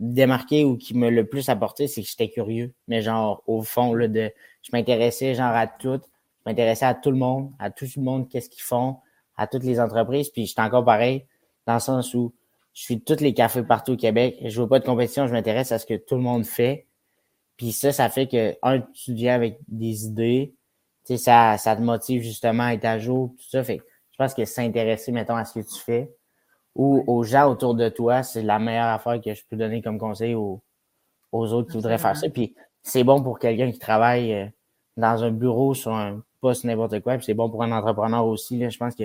[0.00, 2.74] démarquait ou qui me le plus apporté, c'est que j'étais curieux.
[2.88, 4.30] Mais genre, au fond, là, de,
[4.62, 6.00] je m'intéressais genre à tout.
[6.44, 8.98] Je m'intéressais à tout le monde, à tout le monde, qu'est-ce qu'ils font,
[9.36, 10.28] à toutes les entreprises.
[10.30, 11.26] Puis j'étais encore pareil,
[11.66, 12.34] dans le sens où
[12.74, 14.36] je suis tous les cafés partout au Québec.
[14.44, 16.86] Je veux pas de compétition, je m'intéresse à ce que tout le monde fait.
[17.56, 20.52] Puis ça, ça fait que, un, tu avec des idées.
[21.06, 23.62] Tu sais, ça, ça te motive justement à être à jour, tout ça.
[23.62, 23.80] Fait
[24.12, 26.10] je pense que s'intéresser, mettons, à ce que tu fais
[26.74, 29.98] ou aux gens autour de toi, c'est la meilleure affaire que je peux donner comme
[29.98, 30.62] conseil aux,
[31.32, 32.28] aux autres qui voudraient faire ça.
[32.28, 34.46] Puis c'est bon pour quelqu'un qui travaille euh,
[34.96, 37.16] dans un bureau sur un poste n'importe quoi.
[37.16, 38.58] Puis c'est bon pour un entrepreneur aussi.
[38.58, 38.68] Là.
[38.68, 39.04] Je pense que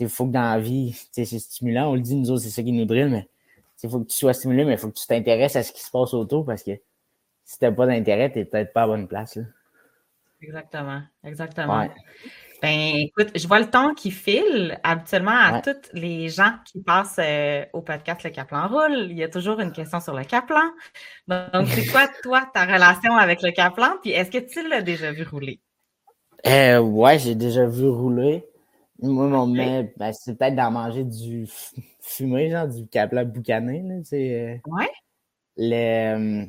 [0.00, 1.90] il faut que dans la vie, c'est stimulant.
[1.90, 3.28] On le dit, nous autres, c'est ça qui nous drille, mais
[3.82, 5.82] il faut que tu sois stimulé, mais il faut que tu t'intéresses à ce qui
[5.82, 6.72] se passe autour parce que
[7.44, 9.36] si tu n'as pas d'intérêt, tu n'es peut-être pas à bonne place.
[9.36, 9.44] Là.
[10.40, 11.02] Exactement.
[11.24, 11.88] Exactement.
[12.60, 14.80] Ben, écoute, je vois le temps qui file.
[14.82, 19.22] Habituellement, à tous les gens qui passent euh, au podcast Le Caplan Roule, il y
[19.22, 20.70] a toujours une question sur le Caplan.
[21.28, 23.92] Donc, c'est quoi, toi, ta relation avec le Caplan?
[24.02, 25.60] Puis, est-ce que tu l'as déjà vu rouler?
[26.46, 28.44] Euh, ouais, j'ai déjà vu rouler.
[29.00, 31.46] Moi, mon mets, ben, c'est peut-être d'en manger du
[32.00, 33.94] fumé, genre du caplan boucané, là.
[34.12, 34.90] Euh, ouais.
[35.56, 36.46] Le,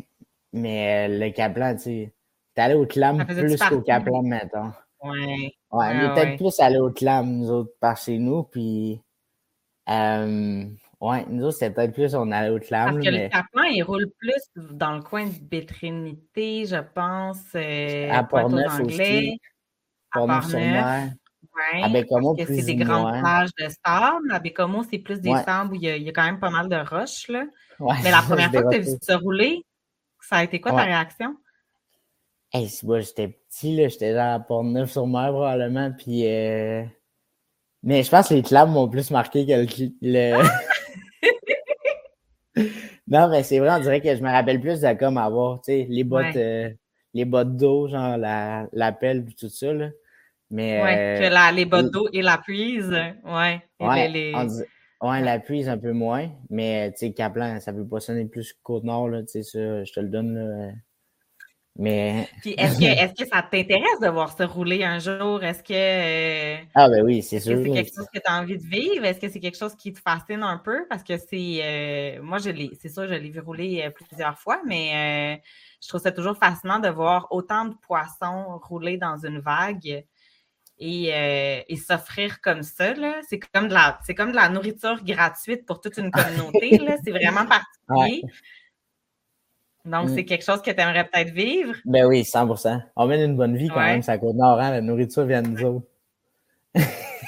[0.53, 2.13] mais euh, le caplan, tu sais,
[2.59, 4.71] allé au clam plus qu'au caplan, mettons.
[5.03, 5.53] Ouais.
[5.71, 9.01] Ouais, mais peut-être plus aller au clam, nous autres, par chez nous, puis...
[9.89, 10.65] Euh,
[11.01, 12.93] ouais, nous autres, c'était peut-être plus on allait au clam.
[12.93, 17.41] Parce que le caplan, il roule plus dans le coin de Bétrinité, je pense.
[17.55, 19.39] Euh, à Port-Neuf aussi.
[21.59, 24.31] Ouais, à Bécomo, plus c'est des grandes plages de sable.
[24.31, 26.39] À Bécomo, c'est plus des sables où il y, a, il y, a, quand même
[26.39, 27.27] pas mal de roches.
[27.27, 27.45] Là.
[27.79, 29.65] Ouais, Mais la première fois que tu as vu ça rouler,
[30.21, 31.35] ça a été quoi ta réaction?
[32.51, 36.83] Hey, moi j'étais petit, là, j'étais genre à Port-Neuf sur mer probablement, puis euh...
[37.83, 39.65] mais je pense que les clams m'ont plus marqué que
[40.01, 40.43] le.
[43.07, 45.65] non, mais c'est vrai, on dirait que je me rappelle plus de comme avoir, tu
[45.65, 46.71] sais, les bottes, euh,
[47.13, 49.89] les bottes d'eau, genre la, la pelle, tout ça, là.
[50.49, 53.61] Mais, ouais, que euh, la, les bottes d'eau et la puise, ouais.
[53.79, 57.99] Ouais, les, ouais, la puise un peu moins, mais tu sais, Caplan, ça peut pas
[57.99, 60.71] sonner plus Côte-Nord, là, tu sais, ça, je te le donne, là.
[61.79, 62.27] Mais.
[62.41, 65.41] Puis est-ce que, est que ça t'intéresse de voir se rouler un jour?
[65.43, 65.73] Est-ce que.
[65.73, 67.57] Euh, ah, ben oui, c'est sûr.
[67.57, 69.05] c'est quelque chose que tu as envie de vivre?
[69.05, 70.85] Est-ce que c'est quelque chose qui te fascine un peu?
[70.89, 71.59] Parce que c'est.
[71.63, 72.49] Euh, moi, je
[72.79, 75.41] c'est sûr, je l'ai vu rouler plusieurs fois, mais
[75.81, 80.03] je trouve ça toujours fascinant de voir autant de poissons rouler dans une vague
[80.79, 82.93] et, euh, et s'offrir comme ça.
[83.27, 86.79] C'est comme, de la, c'est comme de la nourriture gratuite pour toute une communauté.
[87.03, 88.23] c'est vraiment particulier.
[89.85, 90.15] Donc, mm.
[90.15, 91.73] c'est quelque chose que tu aimerais peut-être vivre?
[91.85, 94.81] Ben oui, 100% On mène une bonne vie quand même, ça coûte nord, hein, la
[94.81, 95.85] nourriture vient de nous autres.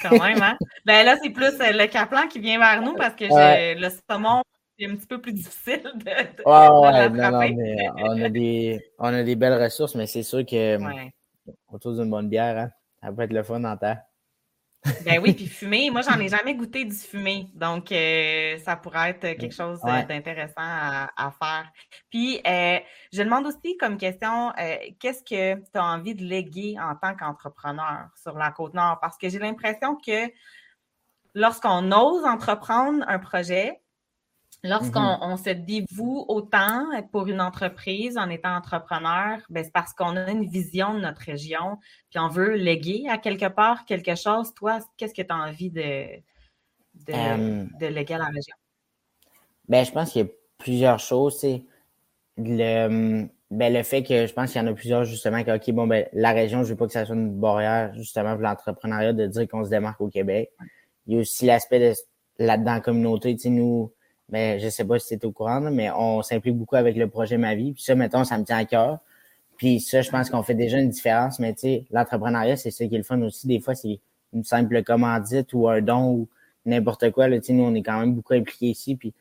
[0.01, 0.57] quand même, hein?
[0.85, 4.41] Ben là, c'est plus euh, le Caplan qui vient vers nous parce que le saumon,
[4.77, 8.79] c'est un petit peu plus difficile de, de, ouais, non, non, mais on a, des,
[8.97, 10.77] on a des belles ressources, mais c'est sûr que
[11.71, 12.69] autour d'une bonne bière, hein?
[13.03, 13.97] Ça peut être le fun en temps.
[15.05, 15.91] Ben oui, puis fumer.
[15.91, 17.49] Moi, j'en ai jamais goûté du fumé.
[17.53, 21.71] Donc, euh, ça pourrait être quelque chose euh, d'intéressant à, faire.
[22.09, 22.79] Puis, euh,
[23.13, 24.51] je demande aussi comme question,
[24.99, 28.99] qu'est-ce que tu as envie de léguer en tant qu'entrepreneur sur la Côte-Nord?
[29.01, 30.31] Parce que j'ai l'impression que
[31.35, 33.80] lorsqu'on ose entreprendre un projet,
[34.63, 35.43] Lorsqu'on mm-hmm.
[35.43, 40.45] se dévoue autant pour une entreprise en étant entrepreneur, ben c'est parce qu'on a une
[40.45, 41.79] vision de notre région,
[42.11, 44.53] puis on veut léguer à quelque part quelque chose.
[44.53, 46.05] Toi, qu'est-ce que tu as envie de,
[46.93, 48.55] de, léguer à la région?
[49.67, 51.43] Ben, je pense qu'il y a plusieurs choses.
[52.37, 55.71] Le, ben, le fait que je pense qu'il y en a plusieurs, justement, que, OK,
[55.71, 59.13] bon, ben, la région, je veux pas que ça soit une barrière, justement, pour l'entrepreneuriat
[59.13, 60.51] de dire qu'on se démarque au Québec.
[61.07, 61.95] Il y a aussi l'aspect de
[62.37, 63.91] là-dedans la communauté, tu sais, nous,
[64.31, 67.07] mais ben, je sais pas si c'est au courant, mais on s'implique beaucoup avec le
[67.09, 67.73] projet Ma Vie.
[67.73, 68.99] Puis ça, mettons, ça me tient à cœur.
[69.57, 72.87] Puis ça, je pense qu'on fait déjà une différence, mais tu sais, l'entrepreneuriat, c'est ça
[72.87, 73.45] qui est le fun aussi.
[73.45, 73.99] Des fois, c'est
[74.33, 76.29] une simple commandite ou un don ou
[76.65, 77.27] n'importe quoi.
[77.27, 78.95] Là, nous, on est quand même beaucoup impliqués ici.
[78.95, 79.13] Puis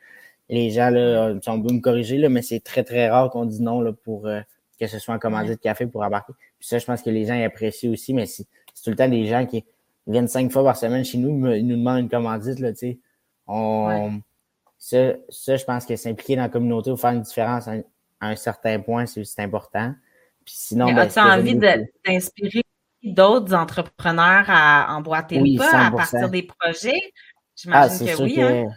[0.49, 3.61] les gens, là, on peut me corriger, là, mais c'est très, très rare qu'on dise
[3.61, 4.39] non là, pour euh,
[4.79, 6.33] que ce soit un commandite de café pour embarquer.
[6.57, 8.45] Puis ça, je pense que les gens apprécient aussi, mais c'est
[8.83, 9.65] tout le temps des gens qui
[10.07, 12.59] viennent cinq fois par semaine chez nous, ils nous demandent une commandite.
[12.59, 12.97] Là, sais.
[13.47, 14.21] on,
[14.81, 17.75] ça, ça, je pense que s'impliquer dans la communauté ou faire une différence à,
[18.19, 19.93] un certain point, c'est important.
[20.43, 22.63] Puis sinon, ben, as-tu envie d'inspirer
[23.03, 26.99] d'autres entrepreneurs à emboîter le pas à partir des projets?
[27.55, 28.41] J'imagine ah, que oui.
[28.41, 28.69] Hein?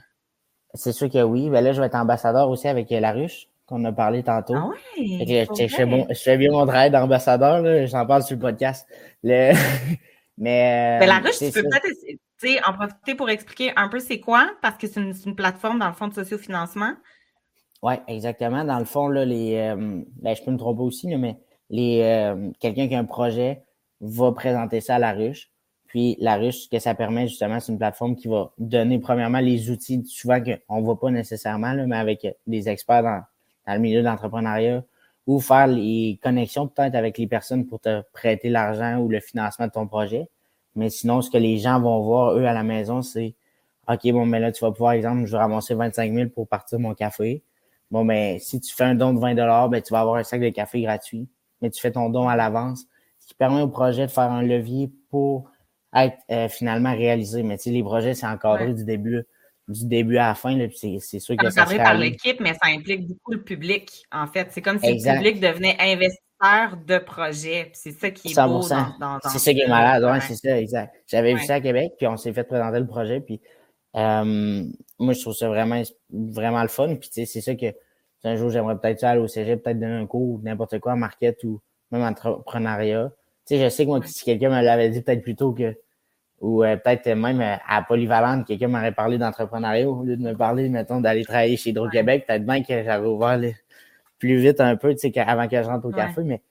[0.74, 1.48] C'est sûr que oui.
[1.48, 4.54] Ben là, je vais être ambassadeur aussi avec La Ruche, qu'on a parlé tantôt.
[4.56, 8.42] Ah oui, je, fais bon, je, fais bien mon travail d'ambassadeur, j'en parle sur le
[8.42, 8.86] podcast.
[9.22, 9.52] Le...
[10.36, 12.18] Mais, ben, La Ruche, tu peux peut-être
[12.66, 15.94] en profiter pour expliquer un peu c'est quoi, parce que c'est une, plateforme dans le
[15.94, 16.92] fond de sociofinancement.
[17.82, 18.64] Oui, exactement.
[18.64, 21.36] Dans le fond, là, les, euh, ben, je peux me tromper aussi, mais
[21.70, 23.62] les, euh, quelqu'un qui a un projet
[24.00, 25.50] va présenter ça à la ruche.
[25.86, 29.38] Puis la ruche, ce que ça permet justement, c'est une plateforme qui va donner premièrement
[29.38, 33.22] les outils, souvent qu'on ne voit pas nécessairement, là, mais avec des experts dans,
[33.66, 34.82] le milieu de l'entrepreneuriat,
[35.26, 39.66] ou faire les connexions peut-être avec les personnes pour te prêter l'argent ou le financement
[39.66, 40.28] de ton projet.
[40.76, 43.34] Mais sinon, ce que les gens vont voir, eux, à la maison, c'est
[43.88, 46.78] OK, bon, mais là, tu vas pouvoir, exemple, je vais ramasser 25 000 pour partir
[46.78, 47.42] mon café.
[47.90, 49.34] Bon, mais si tu fais un don de 20
[49.68, 51.28] ben, tu vas avoir un sac de café gratuit.
[51.60, 52.86] Mais tu fais ton don à l'avance,
[53.18, 55.50] ce qui permet au projet de faire un levier pour
[55.94, 57.42] être euh, finalement réalisé.
[57.42, 59.24] Mais tu sais, les projets, c'est encadré du début
[59.68, 60.58] du début à la fin.
[60.72, 64.48] C'est sûr que ça encadré par l'équipe, mais ça implique beaucoup le public, en fait.
[64.50, 65.76] C'est comme si le public devenait
[66.86, 67.70] de projet.
[67.74, 70.94] C'est ça qui est beau dans, C'est ça qui est malade, ouais, c'est ça, exact.
[71.06, 73.40] J'avais vu ça à Québec, puis on s'est fait présenter le projet, puis
[73.96, 74.64] euh,
[74.98, 75.80] moi, je trouve ça vraiment,
[76.10, 76.94] vraiment le fun.
[76.96, 77.66] Puis tu sais, c'est ça que
[78.26, 81.60] un jour, j'aimerais peut-être aller au CG, peut-être donner un cours, n'importe quoi, market ou
[81.90, 83.10] même entrepreneuriat.
[83.46, 85.76] Tu sais, je sais que moi, si quelqu'un me l'avait dit peut-être plus tôt que
[86.40, 90.34] ou euh, peut-être même euh, à Polyvalente, quelqu'un m'aurait parlé d'entrepreneuriat au lieu de me
[90.34, 92.26] parler, mettons, d'aller travailler chez Hydro-Québec.
[92.26, 93.38] Peut-être bien que j'avais ouvert
[94.24, 96.44] plus vite un peu, tu sais, avant que je rentre au café, mais tu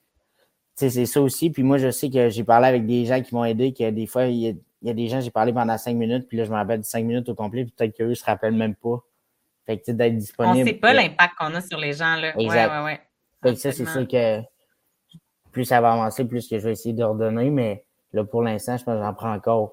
[0.76, 1.50] sais, c'est ça aussi.
[1.50, 4.06] Puis moi, je sais que j'ai parlé avec des gens qui m'ont aidé, que des
[4.06, 6.54] fois, il y, a, des gens, j'ai parlé pendant cinq minutes, puis là, je me
[6.54, 9.02] rappelle cinq minutes au complet, puis peut-être qu'eux se rappellent même pas.
[9.66, 10.60] Fait que, d'être disponible.
[10.60, 12.38] On sait pas l'impact qu'on a sur les gens, là.
[12.38, 12.70] Exact.
[12.70, 13.00] Ouais, ouais, ouais.
[13.42, 14.40] Fait que ça, c'est sûr que
[15.50, 18.76] plus ça va avancer, plus que je vais essayer de redonner, mais là, pour l'instant,
[18.76, 19.72] je pense que j'en prends encore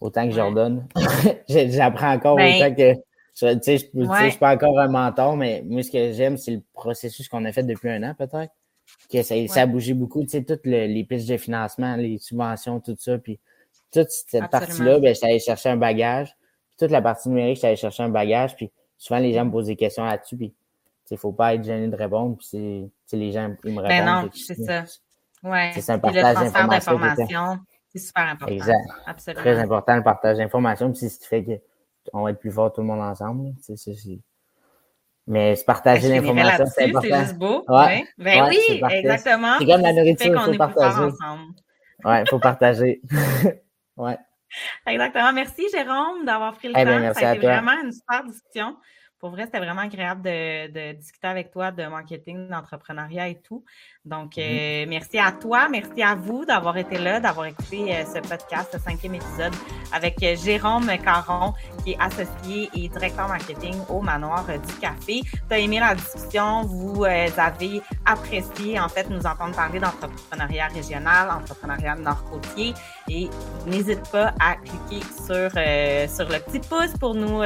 [0.00, 0.88] autant que je redonne.
[1.48, 2.94] J'apprends encore ben autant que.
[3.36, 6.52] Tu sais, je, je suis pas encore un mentor, mais moi, ce que j'aime, c'est
[6.52, 8.52] le processus qu'on a fait depuis un an, peut-être.
[9.12, 10.22] Que ça, ça, a bougé beaucoup.
[10.22, 13.18] Tu sais, toutes les pistes de financement, les subventions, tout ça.
[13.18, 13.38] Puis
[13.92, 16.34] toute cette partie-là, ben, j'allais chercher un bagage.
[16.78, 18.56] toute la partie numérique, j'allais chercher un bagage.
[18.56, 20.36] Puis souvent, les gens me posent des questions là-dessus.
[20.36, 20.54] Puis,
[21.10, 22.36] il faut pas être gêné de répondre.
[22.38, 23.88] Puis, les gens, ils me répondent.
[23.88, 24.84] Ben non, c'est ça.
[25.42, 25.72] Ouais.
[25.74, 27.58] C'est un partage d'informations.
[27.90, 28.52] C'est super important.
[28.52, 28.88] Exact.
[29.06, 29.42] Absolument.
[29.42, 30.90] Très important le partage d'informations.
[30.90, 31.62] Puis c'est ce qui fait
[32.10, 33.52] qu'on va être plus fort tout le monde ensemble.
[33.60, 33.94] C'est, c'est,
[35.26, 37.08] mais se partager ben, l'information, c'est important.
[37.10, 37.64] C'est juste beau.
[37.68, 38.06] Ouais.
[38.16, 39.56] Ben oui, exactement.
[39.58, 41.12] C'est comme la nourriture, il faut partager.
[42.04, 43.00] Ouais, il faut partager.
[43.96, 44.18] ouais.
[44.86, 45.32] Exactement.
[45.32, 47.00] Merci, Jérôme, d'avoir pris le eh temps.
[47.00, 48.76] Ben, Ça a été vraiment une super discussion.
[49.18, 53.64] Pour vrai, c'était vraiment agréable de, de, discuter avec toi de marketing, d'entrepreneuriat et tout.
[54.06, 54.84] Donc, mm-hmm.
[54.84, 58.68] euh, merci à toi, merci à vous d'avoir été là, d'avoir écouté euh, ce podcast,
[58.72, 59.52] ce cinquième épisode
[59.92, 65.22] avec euh, Jérôme Caron, qui est associé et directeur marketing au Manoir du Café.
[65.22, 71.28] Tu as aimé la discussion, vous avez apprécié en fait nous entendre parler d'entrepreneuriat régional,
[71.30, 72.74] entrepreneuriat nord-côtier
[73.08, 73.28] et
[73.66, 77.42] n'hésite pas à cliquer sur, sur le petit pouce pour nous,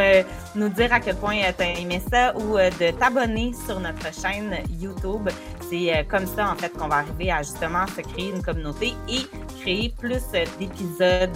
[0.54, 4.58] nous dire à quel point tu as aimé ça ou de t'abonner sur notre chaîne
[4.78, 5.28] YouTube.
[5.70, 9.26] C'est comme ça en fait qu'on va arriver à justement se créer une communauté et
[9.60, 10.22] créer plus
[10.58, 11.30] d'épisodes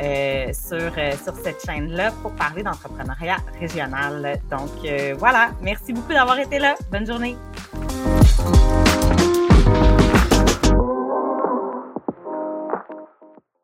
[0.00, 4.40] euh, sur, euh, sur cette chaîne-là pour parler d'entrepreneuriat régional.
[4.50, 6.74] Donc euh, voilà, merci beaucoup d'avoir été là.
[6.90, 7.36] Bonne journée.